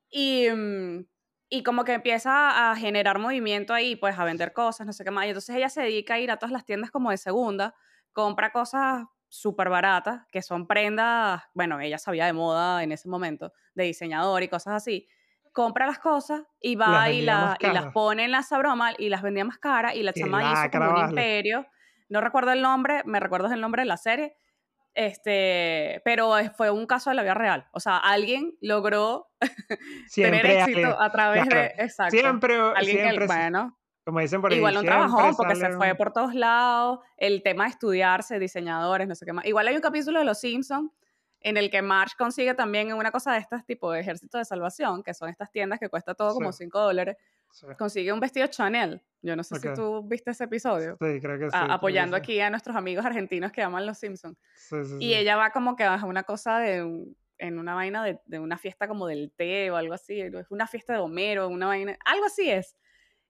[0.10, 1.06] Y, mm,
[1.50, 5.12] y como que empieza a generar movimiento ahí, pues a vender cosas, no sé qué
[5.12, 5.26] más.
[5.26, 7.74] Y entonces ella se dedica a ir a todas las tiendas como de segunda,
[8.14, 13.51] compra cosas súper baratas, que son prendas, bueno, ella sabía de moda en ese momento,
[13.74, 15.07] de diseñador y cosas así.
[15.51, 19.09] Compra las cosas y Las va y, la, y las pone en la sabroma y
[19.09, 19.95] las vendía más caras.
[19.95, 21.09] Y la chama hizo como un vale.
[21.09, 21.68] imperio.
[22.09, 24.36] No recuerdo el nombre, me recuerdo el nombre de la serie,
[24.93, 27.68] este, pero fue un caso de la vida real.
[27.72, 29.30] O sea, alguien logró
[30.16, 34.41] tener éxito alguien, a través claro, de, exacto, siempre, alguien que, siempre, bueno, como dicen
[34.41, 38.38] por ahí, igual un trabajón porque se fue por todos lados, el tema de estudiarse,
[38.39, 39.45] diseñadores, no sé qué más.
[39.45, 40.91] Igual hay un capítulo de Los Simpsons
[41.39, 45.04] en el que Marge consigue también una cosa de estas tipo de ejército de salvación,
[45.04, 47.18] que son estas tiendas que cuesta todo Sí, como 5 dólares,
[47.51, 49.01] sí, consigue un vestido Chanel.
[49.22, 49.76] Yo no sé si ok.
[49.76, 53.51] tú viste ese episodio, Sí, creo que sí, a- apoyando aquí a nuestros amigos argentinos
[53.54, 54.38] que aman Los Simpsons.
[54.56, 57.06] Sí, sí, Y ella va como que a una cosa de
[57.39, 60.68] en una vaina de, de una fiesta como del té o algo así, es una
[60.68, 62.78] fiesta de Homero, una vaina, algo así es.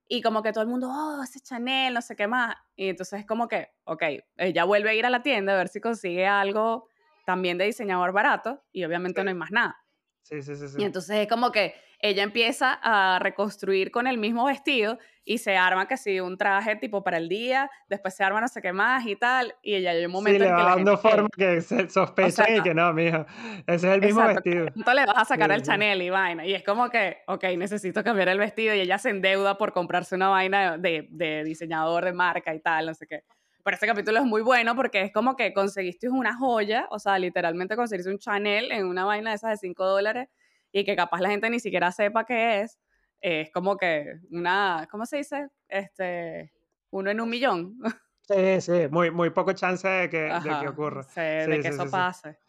[0.07, 2.55] Y como que todo el mundo, oh, ese Chanel, no sé qué más.
[2.75, 4.03] Y entonces es como que, ok,
[4.37, 6.87] ella vuelve a ir a la tienda a ver si consigue algo
[7.25, 9.77] también de diseñador barato y obviamente Sí, no hay más nada.
[10.23, 10.85] sí, sí, sí, Y sí.
[10.85, 15.87] entonces es como que ella empieza a reconstruir con el mismo vestido y se arma
[15.87, 19.05] que sí, un traje tipo para el día, después se arma no sé qué más
[19.07, 20.97] y tal, y ella hay un Sí, momento le en que va la dando gente
[20.97, 21.89] forma que, que se
[22.19, 23.25] o sospechan y sea, que no, mija,
[23.67, 24.69] ese es el mismo exacto, vestido.
[24.73, 25.63] ¿cuánto le vas a sacar Sí, sí.
[25.63, 26.45] Chanel y vaina?
[26.45, 30.15] Y es como que, ok, necesito cambiar el vestido y ella se endeuda por comprarse
[30.15, 33.23] una vaina de, de diseñador de marca y tal, no sé qué.
[33.63, 37.17] Pero este capítulo es muy bueno porque es como que conseguiste una joya, o sea,
[37.19, 40.27] literalmente conseguiste un Chanel en una vaina de esas de 5 dólares
[40.73, 42.79] y que capaz la gente ni siquiera sepa qué es.
[43.21, 45.49] Es como que una, ¿cómo se dice?
[45.69, 46.53] Este,
[46.91, 47.77] uno en un millón.
[48.27, 51.07] Sí, sí, muy, muy poco chance de que, de que Ajá, ocurra.
[51.43, 52.05] de Sí, que sí, eso sí, sí.
[52.07, 52.39] pase.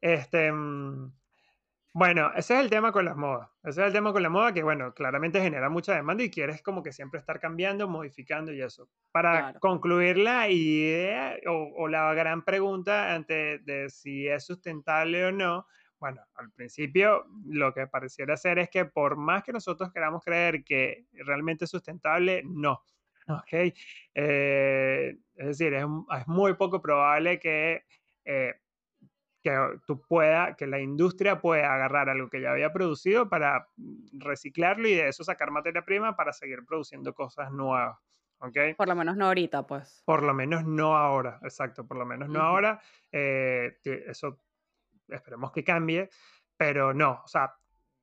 [0.00, 1.12] Este, mm,
[1.94, 3.50] bueno, ese es el tema con las modas.
[3.64, 6.62] Ese es el tema con la moda que, bueno, claramente genera mucha demanda y quieres
[6.62, 8.90] como que siempre estar cambiando, modificando y eso.
[9.12, 9.60] Para Claro.
[9.60, 15.66] concluir la idea o, o la gran pregunta ante de si es sustentable o no,
[15.98, 20.64] bueno, al principio lo que pareciera ser es que por más que nosotros queramos creer
[20.64, 22.82] que realmente es sustentable, no.
[23.28, 23.74] ¿Ok?
[24.14, 25.84] Eh, es decir, es,
[26.18, 27.84] es muy poco probable que...
[28.24, 28.54] eh,
[29.40, 33.68] que tú pueda, que la industria pueda agarrar algo que ya había producido para
[34.12, 37.96] reciclarlo y de eso sacar materia prima para seguir produciendo cosas nuevas.
[38.40, 38.56] ¿Ok?
[38.76, 40.02] Por lo menos no ahorita, pues.
[40.04, 42.80] Por lo menos no ahora, exacto, por lo menos no ahora.
[43.12, 44.40] eh, eso
[45.08, 46.10] esperemos que cambie,
[46.56, 47.54] pero no, o sea,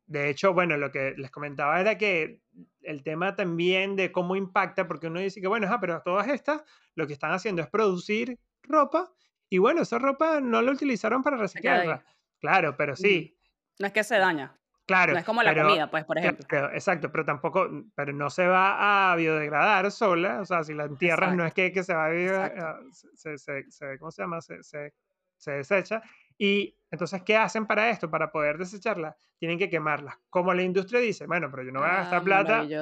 [0.08, 2.42] de hecho, bueno, lo que les comentaba era que
[2.82, 6.64] el tema también de cómo impacta, porque uno dice que, bueno, ajá, pero todas estas
[6.94, 9.12] lo que están haciendo es producir ropa
[9.50, 12.06] y bueno, esa ropa no la utilizaron para reciclarla.
[12.40, 13.38] Claro, pero sí,
[13.80, 14.48] No es que se daña.
[14.48, 16.46] No claro, es como la pero comida, pues, por ejemplo.
[16.48, 20.84] Claro, exacto, pero tampoco, pero no se va a biodegradar sola, o sea, si la
[20.86, 22.66] entierras no es Exacto, que, que se va a bio- exacto.
[22.66, 22.80] a-
[23.16, 24.40] se, se- se- ¿cómo se llama?
[24.42, 24.94] Se, se-
[25.38, 26.04] se desecha.
[26.38, 28.10] Y entonces, ¿qué hacen para esto?
[28.12, 30.22] Para poder desecharla, tienen que quemarla.
[30.30, 32.74] Como la industria dice, bueno, pero yo no voy a gastar Ah, plata,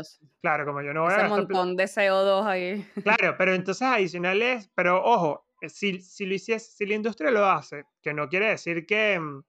[0.41, 2.86] claro, como yo no voy a Ese gastar plata, montón de CO2 ahí.
[3.04, 7.45] Claro, pero entonces adicionales, pero ojo, eh, si, si lo hiciese, si la industria lo
[7.45, 9.43] hace, que no quiere decir que, mm,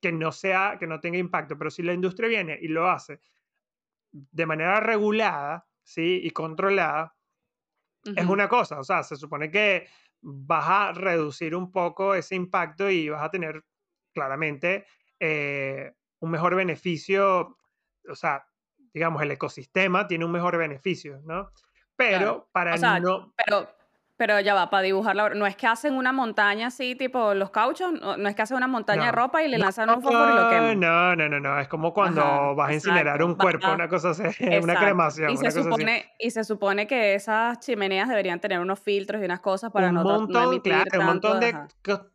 [0.00, 3.20] que no sea, que no tenga impacto, pero si la industria viene y lo hace
[4.12, 6.20] de manera regulada, ¿sí?
[6.24, 7.16] Y controlada,
[8.14, 8.28] es Ujú.
[8.28, 9.88] una cosa, o sea, se supone que
[10.28, 13.64] vas a reducir un poco ese impacto y vas a tener
[14.12, 14.84] claramente
[15.20, 17.56] eh, un mejor beneficio,
[18.08, 18.44] o sea,
[18.92, 21.52] digamos, el ecosistema tiene un mejor beneficio, ¿no?
[21.52, 21.52] Claro.
[21.94, 23.68] Pero para O sea, no, pero,
[24.16, 25.30] pero ya va, para dibujarla.
[25.30, 27.92] No es que hacen una montaña así, tipo los cauchos.
[27.92, 30.02] No, no es que hacen una montaña de No, ropa y le no, lanzan un
[30.02, 30.80] fósforo y lo queman.
[30.80, 33.88] no, no, no, no, es como cuando Ajá, vas a incinerar un cuerpo, Va- una
[33.88, 34.22] cosa así,
[34.62, 34.84] una Exacto.
[34.84, 35.82] cremación, Y una se cosa así.
[35.82, 39.88] supone, y se supone que esas chimeneas deberían tener unos filtros y unas cosas para
[39.88, 41.04] Un no, no montón, emitir claro, un tanto.
[41.06, 41.68] montón de, Ajá,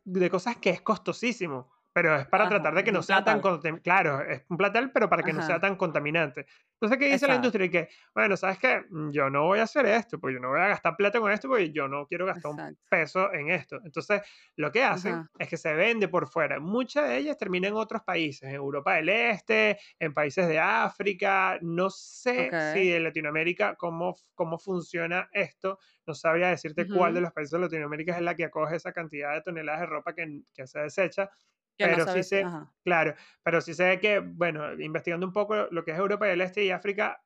[0.04, 3.24] de cosas que es costosísimo, pero es para ajá, tratar de que no un sea
[3.24, 3.62] tan, platal.
[3.62, 6.46] contam- claro, es un platal, pero para que no sea Ajá, tan contaminante.
[6.82, 7.66] Entonces, ¿qué dice la Exacto, industria?
[7.66, 8.82] Y que, bueno, ¿sabes qué?
[8.90, 11.32] Mm, Yo no voy a hacer esto, pues yo no voy a gastar plata con
[11.32, 12.82] esto, porque yo no quiero gastar un exacto.
[12.90, 13.80] peso en esto.
[13.86, 14.22] Entonces,
[14.56, 16.60] lo que hacen Ajá, es que se vende por fuera.
[16.60, 21.58] Muchas de ellas terminan en otros países, en Europa del Este, en países de África.
[21.62, 22.94] No sé si okey.
[22.94, 25.80] en Latinoamérica cómo, cómo funciona esto.
[26.06, 29.34] No sabría decirte cuál de los países de Latinoamérica es la que acoge esa cantidad
[29.34, 31.30] de toneladas de ropa que, que se desecha,
[31.78, 35.68] Que no pero sí sé, ajá, claro, pero sí sé que, bueno, investigando un poco
[35.72, 37.24] lo que es Europa del Este y África,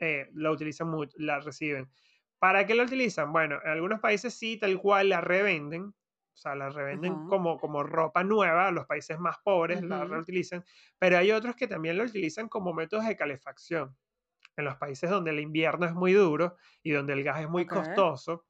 [0.00, 1.90] eh, la utilizan mucho, la reciben.
[2.38, 3.32] ¿Para qué la utilizan?
[3.32, 7.82] Bueno, en algunos países sí, tal cual la revenden, o sea, la revenden como, como
[7.84, 10.64] ropa nueva, los países más pobres la ujú, reutilizan,
[10.98, 13.96] pero hay otros que también la utilizan como métodos de calefacción.
[14.56, 17.68] En los países donde el invierno es muy duro y donde el gas es muy
[17.70, 18.46] okey, costoso,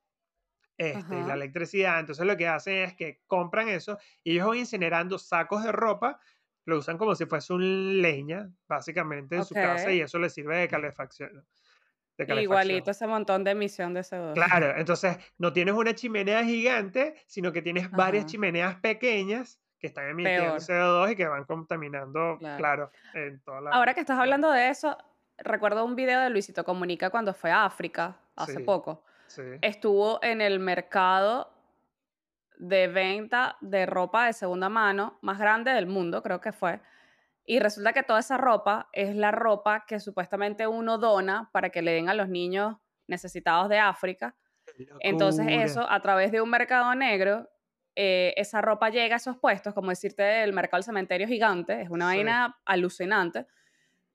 [0.91, 4.59] este, y la electricidad, entonces lo que hacen es que compran eso y ellos van
[4.59, 6.21] incinerando sacos de ropa,
[6.65, 10.57] lo usan como si fuese un leña, básicamente, en su casa y eso les sirve
[10.59, 11.45] de calefacción.
[12.19, 14.35] Igualito ese montón de emisión de CO2.
[14.35, 20.09] Claro, entonces no tienes una chimenea gigante, sino que tienes varias chimeneas pequeñas que están
[20.09, 22.57] emitiendo peor, CO2 y que van contaminando, claro.
[22.59, 23.71] claro, en toda la...
[23.73, 24.97] Ahora que estás la- hablando de eso,
[25.39, 29.03] recuerdo un video de Luisito Comunica cuando fue a África, hace Sí, poco.
[29.35, 29.43] Sí.
[29.63, 31.53] Estuvo en el mercado
[32.59, 36.81] de venta de ropa de segunda mano más grande del mundo, creo que fue.
[37.45, 41.83] Y resulta que toda esa ropa es la ropa que supuestamente uno dona para que
[41.83, 42.77] le den a los niños
[43.09, 44.37] necesitados de África.
[45.01, 47.49] Entonces eso, a través de un mercado negro,
[47.97, 51.91] eh, esa ropa llega a esos puestos, como decirte, el mercado del cementerio gigante, es
[51.91, 52.17] una Sí.
[52.19, 53.47] vaina alucinante,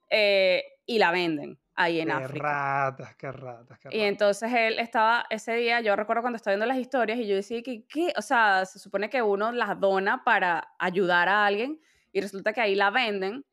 [0.10, 2.44] eh, y la venden ahí en Qué África.
[2.44, 4.02] ratas, qué ratas, qué Y ratas.
[4.02, 7.62] entonces él estaba ese día, yo recuerdo cuando estaba viendo las historias y yo decía
[7.64, 8.12] que, ¿qué?
[8.18, 11.80] O sea, se supone que uno las dona para ayudar a alguien
[12.12, 13.46] y resulta que ahí la venden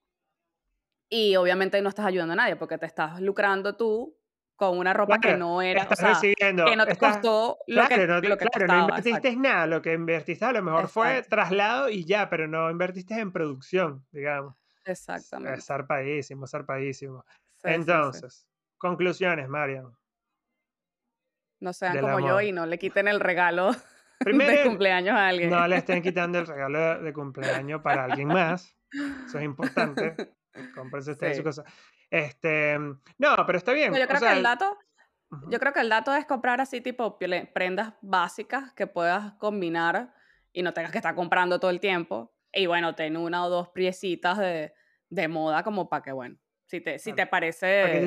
[1.08, 4.16] y obviamente no estás ayudando a nadie porque te estás lucrando tú
[4.56, 6.28] con una ropa que Claro, no era, o sea,
[6.64, 8.78] que recibiendo, no te estás costó lo claro, que, no lo que claro, no costaba,
[8.78, 12.48] invertiste exacto, nada, lo que invertiste a lo mejor fue exacto, traslado y ya, pero
[12.48, 14.56] no invertiste en producción, digamos.
[14.84, 15.66] S es exactamente.
[15.66, 17.24] zarpadísimo, zarpadísimo.
[17.64, 18.20] Sí, sí, sí.
[18.20, 18.48] Entonces,
[18.78, 19.96] conclusiones, Marian,
[21.60, 22.44] No sean del como yo amor.
[22.44, 23.78] y no le quiten el regalo de
[24.18, 25.50] Primero, cumpleaños a alguien.
[25.50, 28.76] no le estén quitando el regalo de de cumpleaños para alguien más,
[29.26, 30.14] eso es importante,
[30.74, 31.44] cómprense ustedes su Sí.
[31.44, 31.64] cosa.
[32.10, 34.78] Este, no, pero está bien, yo o creo que el sea dato
[35.50, 40.14] Yo creo que el dato es comprar así tipo prendas básicas que puedas combinar
[40.52, 42.32] y no tengas que estar comprando todo el tiempo.
[42.52, 44.72] Y bueno, ten una o dos piecitas de,
[45.08, 46.36] de moda como para que, bueno,
[46.74, 47.92] si te, si te que parece ego.
[47.92, 48.00] que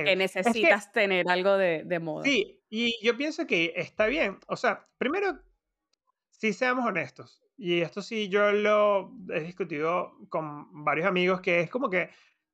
[0.00, 2.24] Es que necesitas tener algo de, de moda.
[2.24, 4.38] Sí, y yo pienso que está bien.
[4.46, 5.38] O sea, primero,
[6.30, 7.42] sí seamos honestos.
[7.58, 12.10] Y esto sí yo lo he discutido con varios amigos, que es como que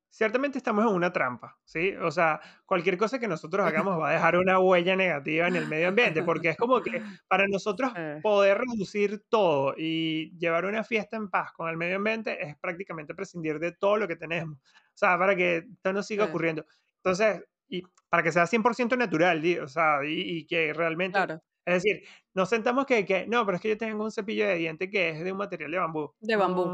[0.09, 1.95] ciertamente estamos en una trampa, ¿sí?
[1.95, 5.67] O sea, cualquier cosa que nosotros hagamos va a dejar una huella negativa en el
[5.67, 6.91] medio ambiente, porque es como que
[7.27, 11.95] para nosotros Eh, poder reducir todo y llevar una fiesta en paz con el medio
[11.95, 14.59] ambiente es prácticamente prescindir de todo lo que tenemos.
[14.95, 16.65] O sea, para que esto no siga ocurriendo.
[17.03, 21.41] Entonces, y para que sea 100% natural, di- o sea, y, y que realmente, claro,
[21.65, 24.55] es decir, nos sentamos que, que, no, pero es que yo tengo un cepillo de
[24.55, 26.13] diente que es de un material de bambú.
[26.19, 26.65] de bambú.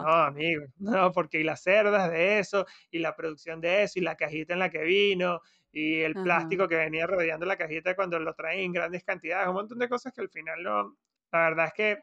[0.00, 3.98] No, Ajá, amigo, no, porque y las cerdas de eso, y la producción de eso,
[3.98, 5.40] y la cajita en la que vino,
[5.72, 9.48] y el ajá, plástico que venía rodeando la cajita cuando lo traen en grandes cantidades,
[9.48, 10.96] un montón de cosas que al final no,
[11.32, 11.98] la verdad es que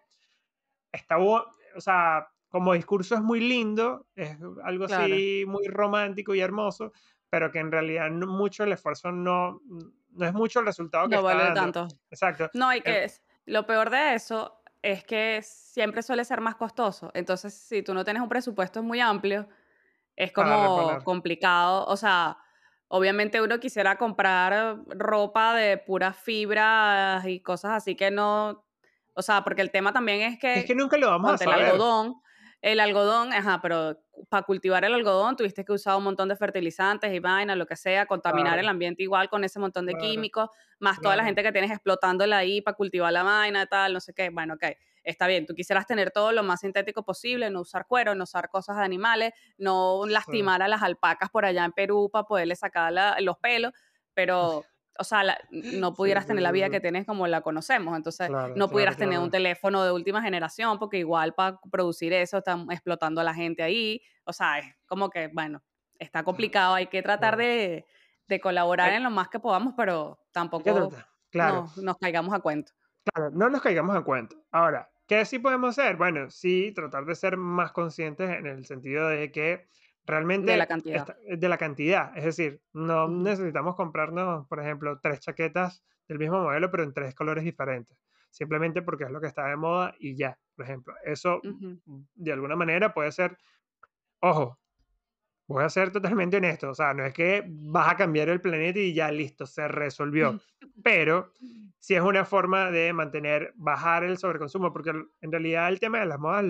[0.92, 1.46] está, o
[1.80, 5.04] sea, como discurso es muy lindo, es algo claro.
[5.14, 6.94] así muy romántico y hermoso,
[7.30, 9.60] pero que en realidad no- mucho el esfuerzo no,
[10.12, 11.72] no es mucho el resultado que No está vale dando.
[11.88, 11.96] tanto.
[12.10, 12.50] Exacto.
[12.54, 16.56] No, y Eh, que es, lo peor de eso es que siempre suele ser más
[16.56, 17.12] costoso.
[17.14, 19.50] Entonces, si tú no tienes un presupuesto muy amplio,
[20.18, 22.38] Es como complicado, o sea,
[22.88, 28.64] obviamente uno quisiera comprar ropa de puras fibras y cosas así que no,
[29.14, 31.44] o sea, porque el tema también es Es que que, nunca lo vamos a ponte
[31.46, 31.66] el saber.
[31.66, 32.16] algodón,
[32.66, 37.14] el algodón, ajá, pero para cultivar el algodón tuviste que usar un montón de fertilizantes
[37.14, 40.50] y vainas, lo que sea, contaminar el ambiente igual con ese montón de claro, químicos,
[40.80, 44.14] más toda la gente que tienes explotándola ahí para cultivar la vaina, tal, no sé
[44.16, 44.64] qué, bueno, ok,
[45.04, 48.50] está bien, tú quisieras tener todo lo más sintético posible, no usar cuero, no usar
[48.50, 52.56] cosas de animales, no Sí, lastimar a las alpacas por allá en Perú para poderle
[52.56, 53.74] sacar la- los pelos,
[54.16, 54.66] pero,
[55.00, 56.82] o sea, la- no pudieras sí, tener la vida que sí.
[56.82, 60.80] tienes como la conocemos, entonces Claro, no claro, pudieras tener un teléfono de última generación,
[60.80, 65.10] porque igual para producir eso están explotando a la gente ahí, o sea, es como
[65.10, 65.62] que, bueno,
[66.00, 67.86] está complicado, hay que tratar de,
[68.28, 70.96] de colaborar en lo más que podamos, pero tampoco
[71.40, 72.72] nos, nos caigamos a cuento.
[73.04, 74.36] claro, no nos caigamos en cuenta.
[74.52, 75.96] Ahora, ¿qué sí podemos hacer?
[75.98, 79.68] Bueno, sí, tratar de ser más conscientes en el sentido de que
[80.06, 80.98] realmente de la cantidad.
[80.98, 82.18] está- de la cantidad.
[82.18, 87.16] Es decir, no necesitamos comprarnos, por ejemplo, tres chaquetas del mismo modelo, pero en tres
[87.16, 87.98] colores diferentes.
[88.30, 90.94] Simplemente porque es lo que está de moda y ya, por ejemplo.
[91.04, 91.42] Eso,
[92.16, 93.38] de alguna manera, puede ser,
[94.20, 94.60] ojo,
[95.48, 98.80] voy a ser totalmente honesto, o sea, no es que vas a cambiar el planeta
[98.80, 100.40] y ya listo, se resolvió,
[100.84, 101.32] pero
[101.80, 104.90] sí es una forma de mantener, bajar el sobreconsumo, porque
[105.22, 106.46] en realidad el tema de las modas,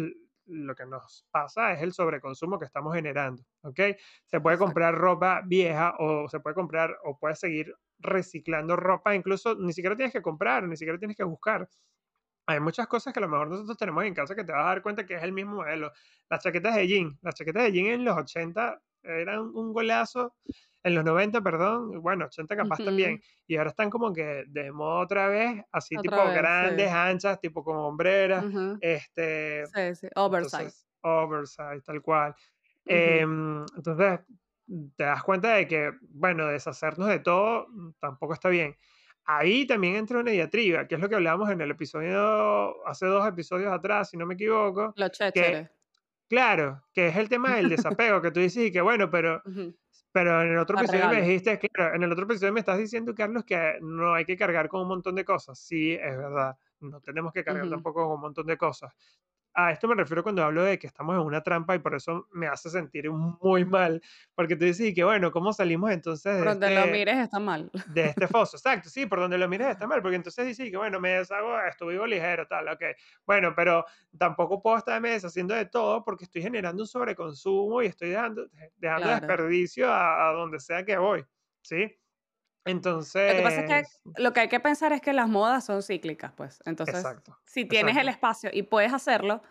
[0.48, 3.80] lo que nos pasa es el sobreconsumo que estamos generando, ¿ok?
[4.26, 4.58] Se puede Exacto.
[4.58, 9.96] comprar ropa vieja o se puede comprar o puedes seguir reciclando ropa, incluso ni siquiera
[9.96, 11.68] tienes que comprar, ni siquiera tienes que buscar.
[12.48, 14.68] Hay muchas cosas que a lo mejor nosotros tenemos en casa que te vas a
[14.70, 15.92] dar cuenta que es el mismo modelo.
[16.30, 20.36] Las chaquetas de jean, las chaquetas de jean en los 80 eran un golazo,
[20.86, 25.00] en los 90, perdón, bueno, 80 capaz también, y ahora están como que de moda
[25.04, 26.96] otra vez, así tipo Otra vez, grandes, sí.
[26.96, 28.46] anchas, tipo con hombreras,
[28.80, 30.64] este, Sí, sí, oversize.
[30.64, 32.36] entonces, oversize, tal cual.
[32.86, 32.96] Ujú.
[32.96, 34.20] Em, entonces,
[34.96, 38.76] te das cuenta de que, bueno, deshacernos de todo mm, tampoco está bien.
[39.26, 43.28] Ahí también entra una diatriba, que es lo que hablábamos en el episodio, hace dos
[43.28, 45.68] episodios atrás, si no me equivoco, Los que,
[46.30, 49.42] claro, que es el tema del desapego, que tú dices y que, bueno, pero.
[50.16, 53.14] Pero en el otro episodio me dijiste, claro, en el otro episodio me estás diciendo,
[53.14, 55.60] Carlos, que no hay que cargar con un montón de cosas.
[55.60, 58.94] Sí, es verdad, no tenemos que cargar tampoco con un montón de cosas.
[59.56, 62.28] A esto me refiero cuando hablo de que estamos en una trampa y por eso
[62.34, 64.02] me hace sentir muy mal,
[64.36, 67.40] porque tú dices, que bueno, ¿cómo salimos entonces Por de donde lo este, mires está
[67.40, 67.72] mal.
[67.84, 68.58] de este foso?
[68.58, 71.56] Exacto, sí, por donde lo mires está mal, porque entonces dices, que bueno, me deshago
[71.58, 72.84] de esto, vivo ligero, tal, ok.
[73.26, 73.86] Bueno, pero
[74.18, 78.48] tampoco puedo estarme deshaciendo de todo porque estoy generando un sobreconsumo y estoy dejando,
[78.78, 79.12] dejando Claro.
[79.12, 81.26] desperdicio a, a donde sea que voy,
[81.62, 81.98] ¿sí?
[82.66, 85.66] Lo que pasa es que Entonces, lo que hay que pensar es que las modas
[85.66, 86.62] son cíclicas, pues.
[86.66, 88.28] Entonces, exacto, si tienes el exacto.
[88.28, 89.44] espacio y puedes hacerlo,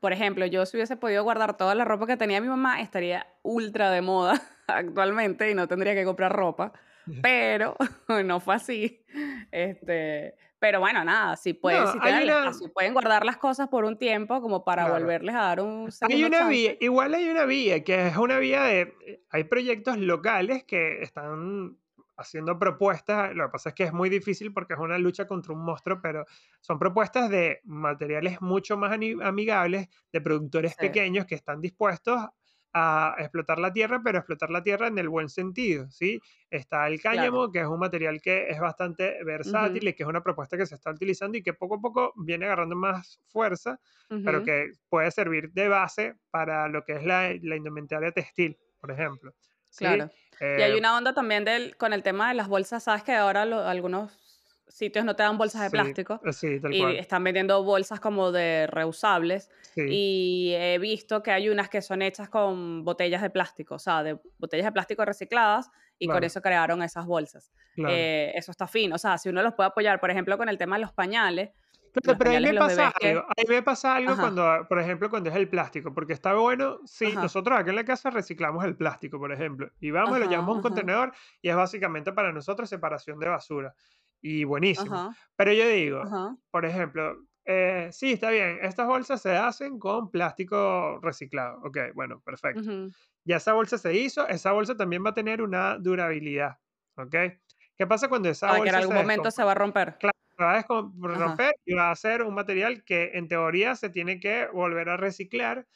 [0.00, 3.26] por ejemplo, yo si hubiese podido guardar toda la ropa que tenía mi mamá, estaría
[3.42, 6.72] ultra de moda actualmente y no tendría que comprar ropa,
[7.22, 7.76] pero
[8.24, 9.04] no fue así.
[9.50, 13.38] Este, pero bueno, nada, si pueden, No, si tienen el una, espacio, pueden guardar las
[13.38, 15.00] cosas por un tiempo como para claro.
[15.00, 18.62] volverles a dar un Hay una vía, igual hay una vía, que es una vía
[18.62, 21.78] de, hay proyectos locales que están
[22.18, 25.52] haciendo propuestas, lo que pasa es que es muy difícil porque es una lucha contra
[25.54, 26.24] un monstruo, pero
[26.60, 32.20] son propuestas de materiales mucho más amigables, de productores Sí, pequeños que están dispuestos
[32.74, 36.20] a explotar la tierra, pero explotar la tierra en el buen sentido, ¿sí?
[36.50, 37.30] Está el claro.
[37.30, 40.66] cáñamo, que es un material que es bastante versátil y que es una propuesta que
[40.66, 43.80] se está utilizando y que poco a poco viene agarrando más fuerza
[44.22, 48.90] pero que puede servir de base para lo que es la, la indumentaria textil, por
[48.90, 49.32] ejemplo.
[49.70, 49.84] ¿Sí?
[49.84, 50.10] Claro.
[50.40, 53.12] Y hay Eh, una onda también del, con el tema de las bolsas, sabes que
[53.14, 54.12] ahora lo- algunos
[54.68, 56.96] sitios no te dan bolsas de sí, plástico eh, sí, tal y cual.
[56.96, 62.02] están vendiendo bolsas como de reusables Sí, y he visto que hay unas que son
[62.02, 66.40] hechas con botellas de plástico, o sea, de botellas de plástico recicladas y con eso
[66.42, 67.50] crearon esas bolsas.
[67.74, 67.92] claro.
[67.94, 70.58] Eh, eso está fino, o sea, si uno los puede apoyar, por ejemplo, con el
[70.58, 71.50] tema de los pañales,
[72.02, 75.30] Los pero ahí me pasa algo, ahí me pasa algo Ajá, cuando, por ejemplo, cuando
[75.30, 78.76] es el plástico, porque está bueno, sí, ajá, nosotros aquí en la casa reciclamos el
[78.76, 81.12] plástico, por ejemplo, y vamos y lo ajá, llevamos a un ajá, contenedor
[81.42, 83.74] y es básicamente para nosotros separación de basura.
[84.20, 85.00] Y buenísimo.
[85.00, 89.78] ajá, Pero yo digo, ajá, por ejemplo, eh, sí, está bien, estas bolsas se hacen
[89.78, 91.60] con plástico reciclado.
[91.64, 92.70] Ok, bueno, perfecto.
[93.24, 96.58] Ya esa bolsa se hizo, esa bolsa también va a tener una durabilidad.
[96.96, 97.14] ¿Ok?
[97.76, 99.96] ¿Qué pasa cuando esa Para que en bolsa algún se momento se va a romper.
[99.98, 103.28] Claro, se va a descom- Ajá, romper y va a ser un material que en
[103.28, 105.66] teoría se tiene que volver a reciclar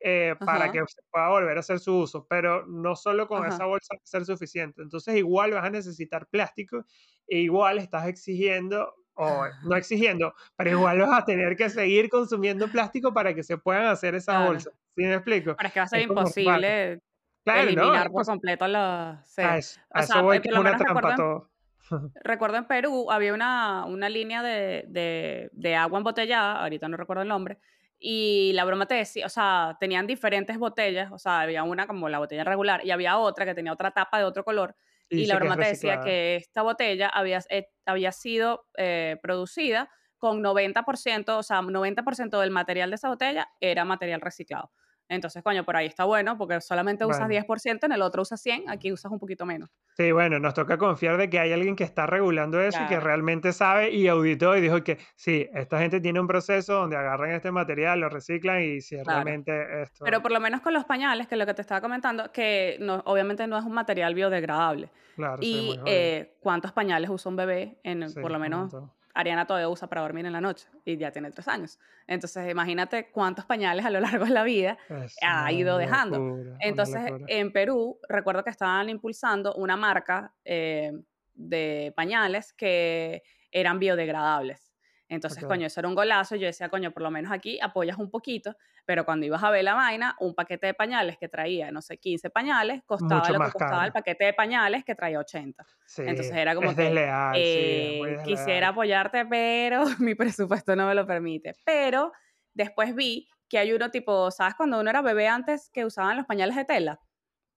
[0.00, 3.64] eh, para que se pueda volver a hacer su uso, pero no solo con esa
[3.64, 3.66] ajá.
[3.66, 4.82] bolsa va a ser suficiente.
[4.82, 6.84] Entonces igual vas a necesitar plástico
[7.28, 12.70] e igual estás exigiendo, o no exigiendo, pero igual vas a tener que seguir consumiendo
[12.72, 14.40] plástico para que se puedan hacer esas Claro.
[14.40, 14.74] bolsas.
[14.96, 15.58] ¿Sí me explico?
[15.58, 17.00] Pero es que va a ser Es imposible
[17.44, 19.22] Claro, no, eliminar por impos- completo la...
[19.26, 19.42] Sí.
[19.42, 21.51] a eso, a O eso sea, voy, eh, que por es lo una trampa todo.
[22.24, 27.22] recuerdo en Perú había una, una línea de, de, de agua embotellada, ahorita no recuerdo
[27.22, 27.58] el nombre,
[27.98, 32.08] y la broma te decía, o sea, tenían diferentes botellas, o sea, había una como
[32.08, 34.76] la botella regular y había otra que tenía otra tapa de otro color,
[35.08, 39.88] Y y la broma te decía que esta botella había, eh, había sido eh, producida
[40.18, 44.72] con 90%, o sea, 90% del material de esa botella era material reciclado.
[45.12, 47.44] Entonces, coño, por ahí está bueno, porque solamente usas Bueno.
[47.46, 49.68] 10%, en el otro usas 100, aquí usas un poquito menos.
[49.96, 52.98] Sí, bueno, nos toca confiar de que hay alguien que está regulando eso y que
[52.98, 57.32] realmente sabe y auditó y dijo que sí, esta gente tiene un proceso donde agarran
[57.32, 59.24] este material, lo reciclan y si es Claro.
[59.24, 59.52] realmente
[60.00, 62.32] Pero esto, por lo menos con los pañales, que es lo que te estaba comentando,
[62.32, 64.90] que no, obviamente no es un material biodegradable.
[65.14, 68.72] claro, Y eh, cuántos pañales usa un bebé, en, Sí, por lo menos.
[69.14, 71.78] Ariana todavía usa para dormir en la noche y ya tiene tres años.
[72.06, 74.78] Entonces, imagínate cuántos pañales a lo largo de la vida
[75.22, 76.56] ha ido dejando.
[76.60, 80.92] Entonces, en Perú, recuerdo que estaban impulsando una marca eh,
[81.34, 84.71] de pañales que eran biodegradables.
[85.12, 86.36] Entonces, coño, eso era un golazo.
[86.36, 88.56] Yo decía, coño, por lo menos aquí apoyas un poquito,
[88.86, 91.98] pero cuando ibas a ver la vaina, un paquete de pañales que traía, no sé,
[91.98, 95.66] 15 pañales, costaba lo que costaba el paquete de pañales que traía 80.
[95.98, 96.90] Entonces era como que
[97.34, 101.52] eh, quisiera apoyarte, pero mi presupuesto no me lo permite.
[101.66, 102.12] Pero
[102.54, 104.54] después vi que hay uno tipo, ¿sabes?
[104.54, 107.00] Cuando uno era bebé antes que usaban los pañales de tela.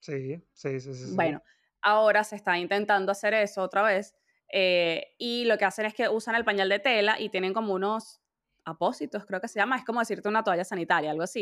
[0.01, 1.15] Sí, sí, sí, sí.
[1.15, 1.41] Bueno,
[1.81, 4.13] ahora se está intentando hacer eso otra vez
[4.51, 7.73] eh, y lo que hacen es que usan el pañal de tela y tienen como
[7.73, 8.21] unos
[8.65, 11.41] apósitos, creo que se llama, es como decirte una toalla sanitaria, algo así.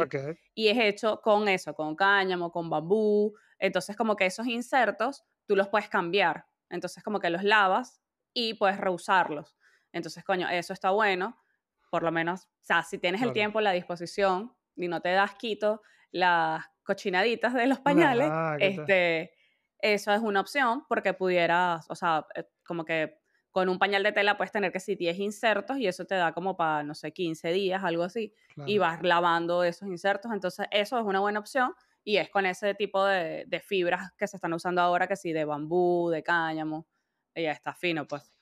[0.54, 3.34] Y es hecho con eso, con cáñamo, con bambú.
[3.60, 6.46] Entonces, como que esos insertos tú los puedes cambiar.
[6.70, 8.02] Entonces, como que los lavas
[8.34, 9.56] y puedes reusarlos.
[9.94, 11.38] Entonces, coño, eso está bueno.
[11.90, 15.36] Por lo menos, o sea, si tienes el tiempo, la disposición y no te das
[15.36, 15.82] quito
[16.12, 19.32] las cochinaditas de los pañales, este,
[19.80, 23.20] eso es una opción porque pudieras, o sea, eh, como que
[23.52, 26.34] con un pañal de tela puedes tener que si 10 insertos y eso te da
[26.34, 28.34] como para, no sé, 15 días, algo así,
[28.66, 30.32] y vas lavando esos insertos.
[30.34, 34.28] Entonces, eso es una buena opción y es con ese tipo de, de fibras que
[34.28, 36.88] se están usando ahora, que sí, de bambú, de cáñamo,
[37.36, 38.33] y ya está fino, pues.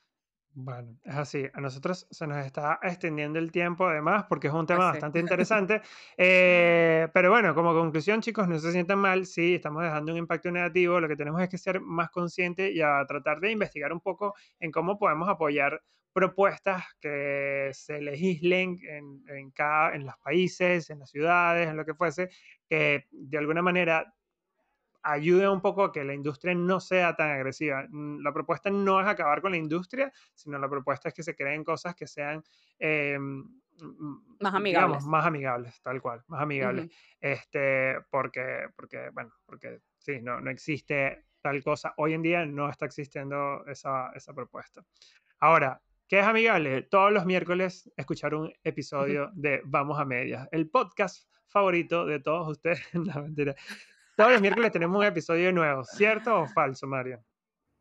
[0.53, 1.45] Bueno, es así.
[1.53, 5.81] A nosotros se nos está extendiendo el tiempo además porque es un tema bastante interesante.
[6.17, 9.25] Eh, pero bueno, como conclusión, chicos, no se sientan mal.
[9.25, 10.99] Sí, estamos dejando un impacto negativo.
[10.99, 14.35] Lo que tenemos es que ser más conscientes y a tratar de investigar un poco
[14.59, 15.81] en cómo podemos apoyar
[16.13, 21.85] propuestas que se legislen en, en, cada, en los países, en las ciudades, en lo
[21.85, 22.29] que fuese,
[22.67, 24.13] que de alguna manera
[25.03, 27.85] ayude un poco a que la industria no sea tan agresiva.
[27.89, 31.35] Mm, la propuesta no es acabar con la industria, sino la propuesta es que se
[31.35, 32.43] creen cosas que sean
[32.79, 33.17] eh,
[34.39, 35.03] más amigables.
[35.05, 36.89] más amigables, tal cual, más amigables.
[37.19, 41.93] este, porque, porque, bueno, porque sí, no, no existe tal cosa.
[41.97, 44.83] Hoy en día no está existiendo esa, esa propuesta.
[45.39, 45.81] Ahora,
[46.11, 46.81] ¿Qué es amigable?
[46.81, 52.49] Todos los miércoles escuchar un episodio de Vamos a Medias, el podcast favorito de todos
[52.49, 52.81] ustedes.
[52.93, 53.55] no, mentira.
[54.21, 57.23] Todos los miércoles tenemos un episodio nuevo, ¿cierto o falso, Mario?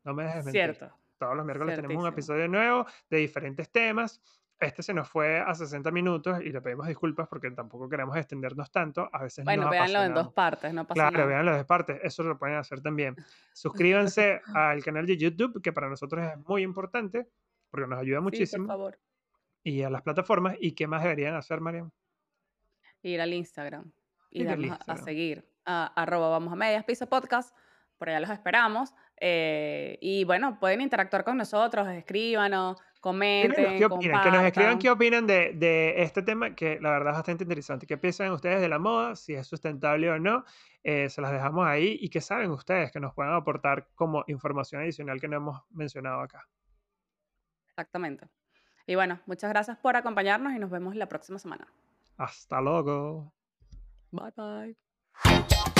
[0.03, 0.75] No me dejes mentir.
[0.75, 0.91] Cierto.
[1.19, 4.19] Todos los miércoles tenemos un episodio nuevo de diferentes temas.
[4.59, 8.71] Este se nos fue a 60 minutos y le pedimos disculpas porque tampoco queremos extendernos
[8.71, 9.07] tanto.
[9.13, 11.25] A veces bueno, véanlo en dos partes, no pasa claro, nada.
[11.25, 11.99] Claro, véanlo en dos partes.
[12.01, 13.15] Eso lo pueden hacer también.
[13.53, 17.27] Suscríbanse al canal de YouTube, que para nosotros es muy importante
[17.69, 18.63] porque nos ayuda muchísimo.
[18.63, 18.99] Sí, por favor.
[19.61, 20.55] Y a las plataformas.
[20.59, 21.91] ¿Y qué más deberían hacer, Mariam?
[23.03, 23.91] Ir al Instagram
[24.31, 27.55] y darnos a seguir arroba vamos a medias piso podcast,
[27.97, 28.93] por allá los esperamos.
[29.23, 33.77] Eh, y bueno, pueden interactuar con nosotros, escríbanos, comenten.
[33.77, 34.23] ¿Qué opinan?
[34.23, 37.85] Que nos escriban qué opinan de, de, este tema, que la verdad es bastante interesante.
[37.85, 39.15] ¿Qué piensan ustedes de la moda?
[39.15, 40.43] Si es sustentable o no.
[40.83, 41.97] Eh, se las dejamos ahí.
[42.01, 46.21] ¿Y qué saben ustedes que nos puedan aportar como información adicional que no hemos mencionado
[46.21, 46.47] acá?
[47.67, 48.27] Exactamente.
[48.87, 51.67] Y bueno, muchas gracias por acompañarnos y nos vemos la próxima semana.
[52.17, 53.31] Hasta luego.
[54.11, 55.50] Bye bye.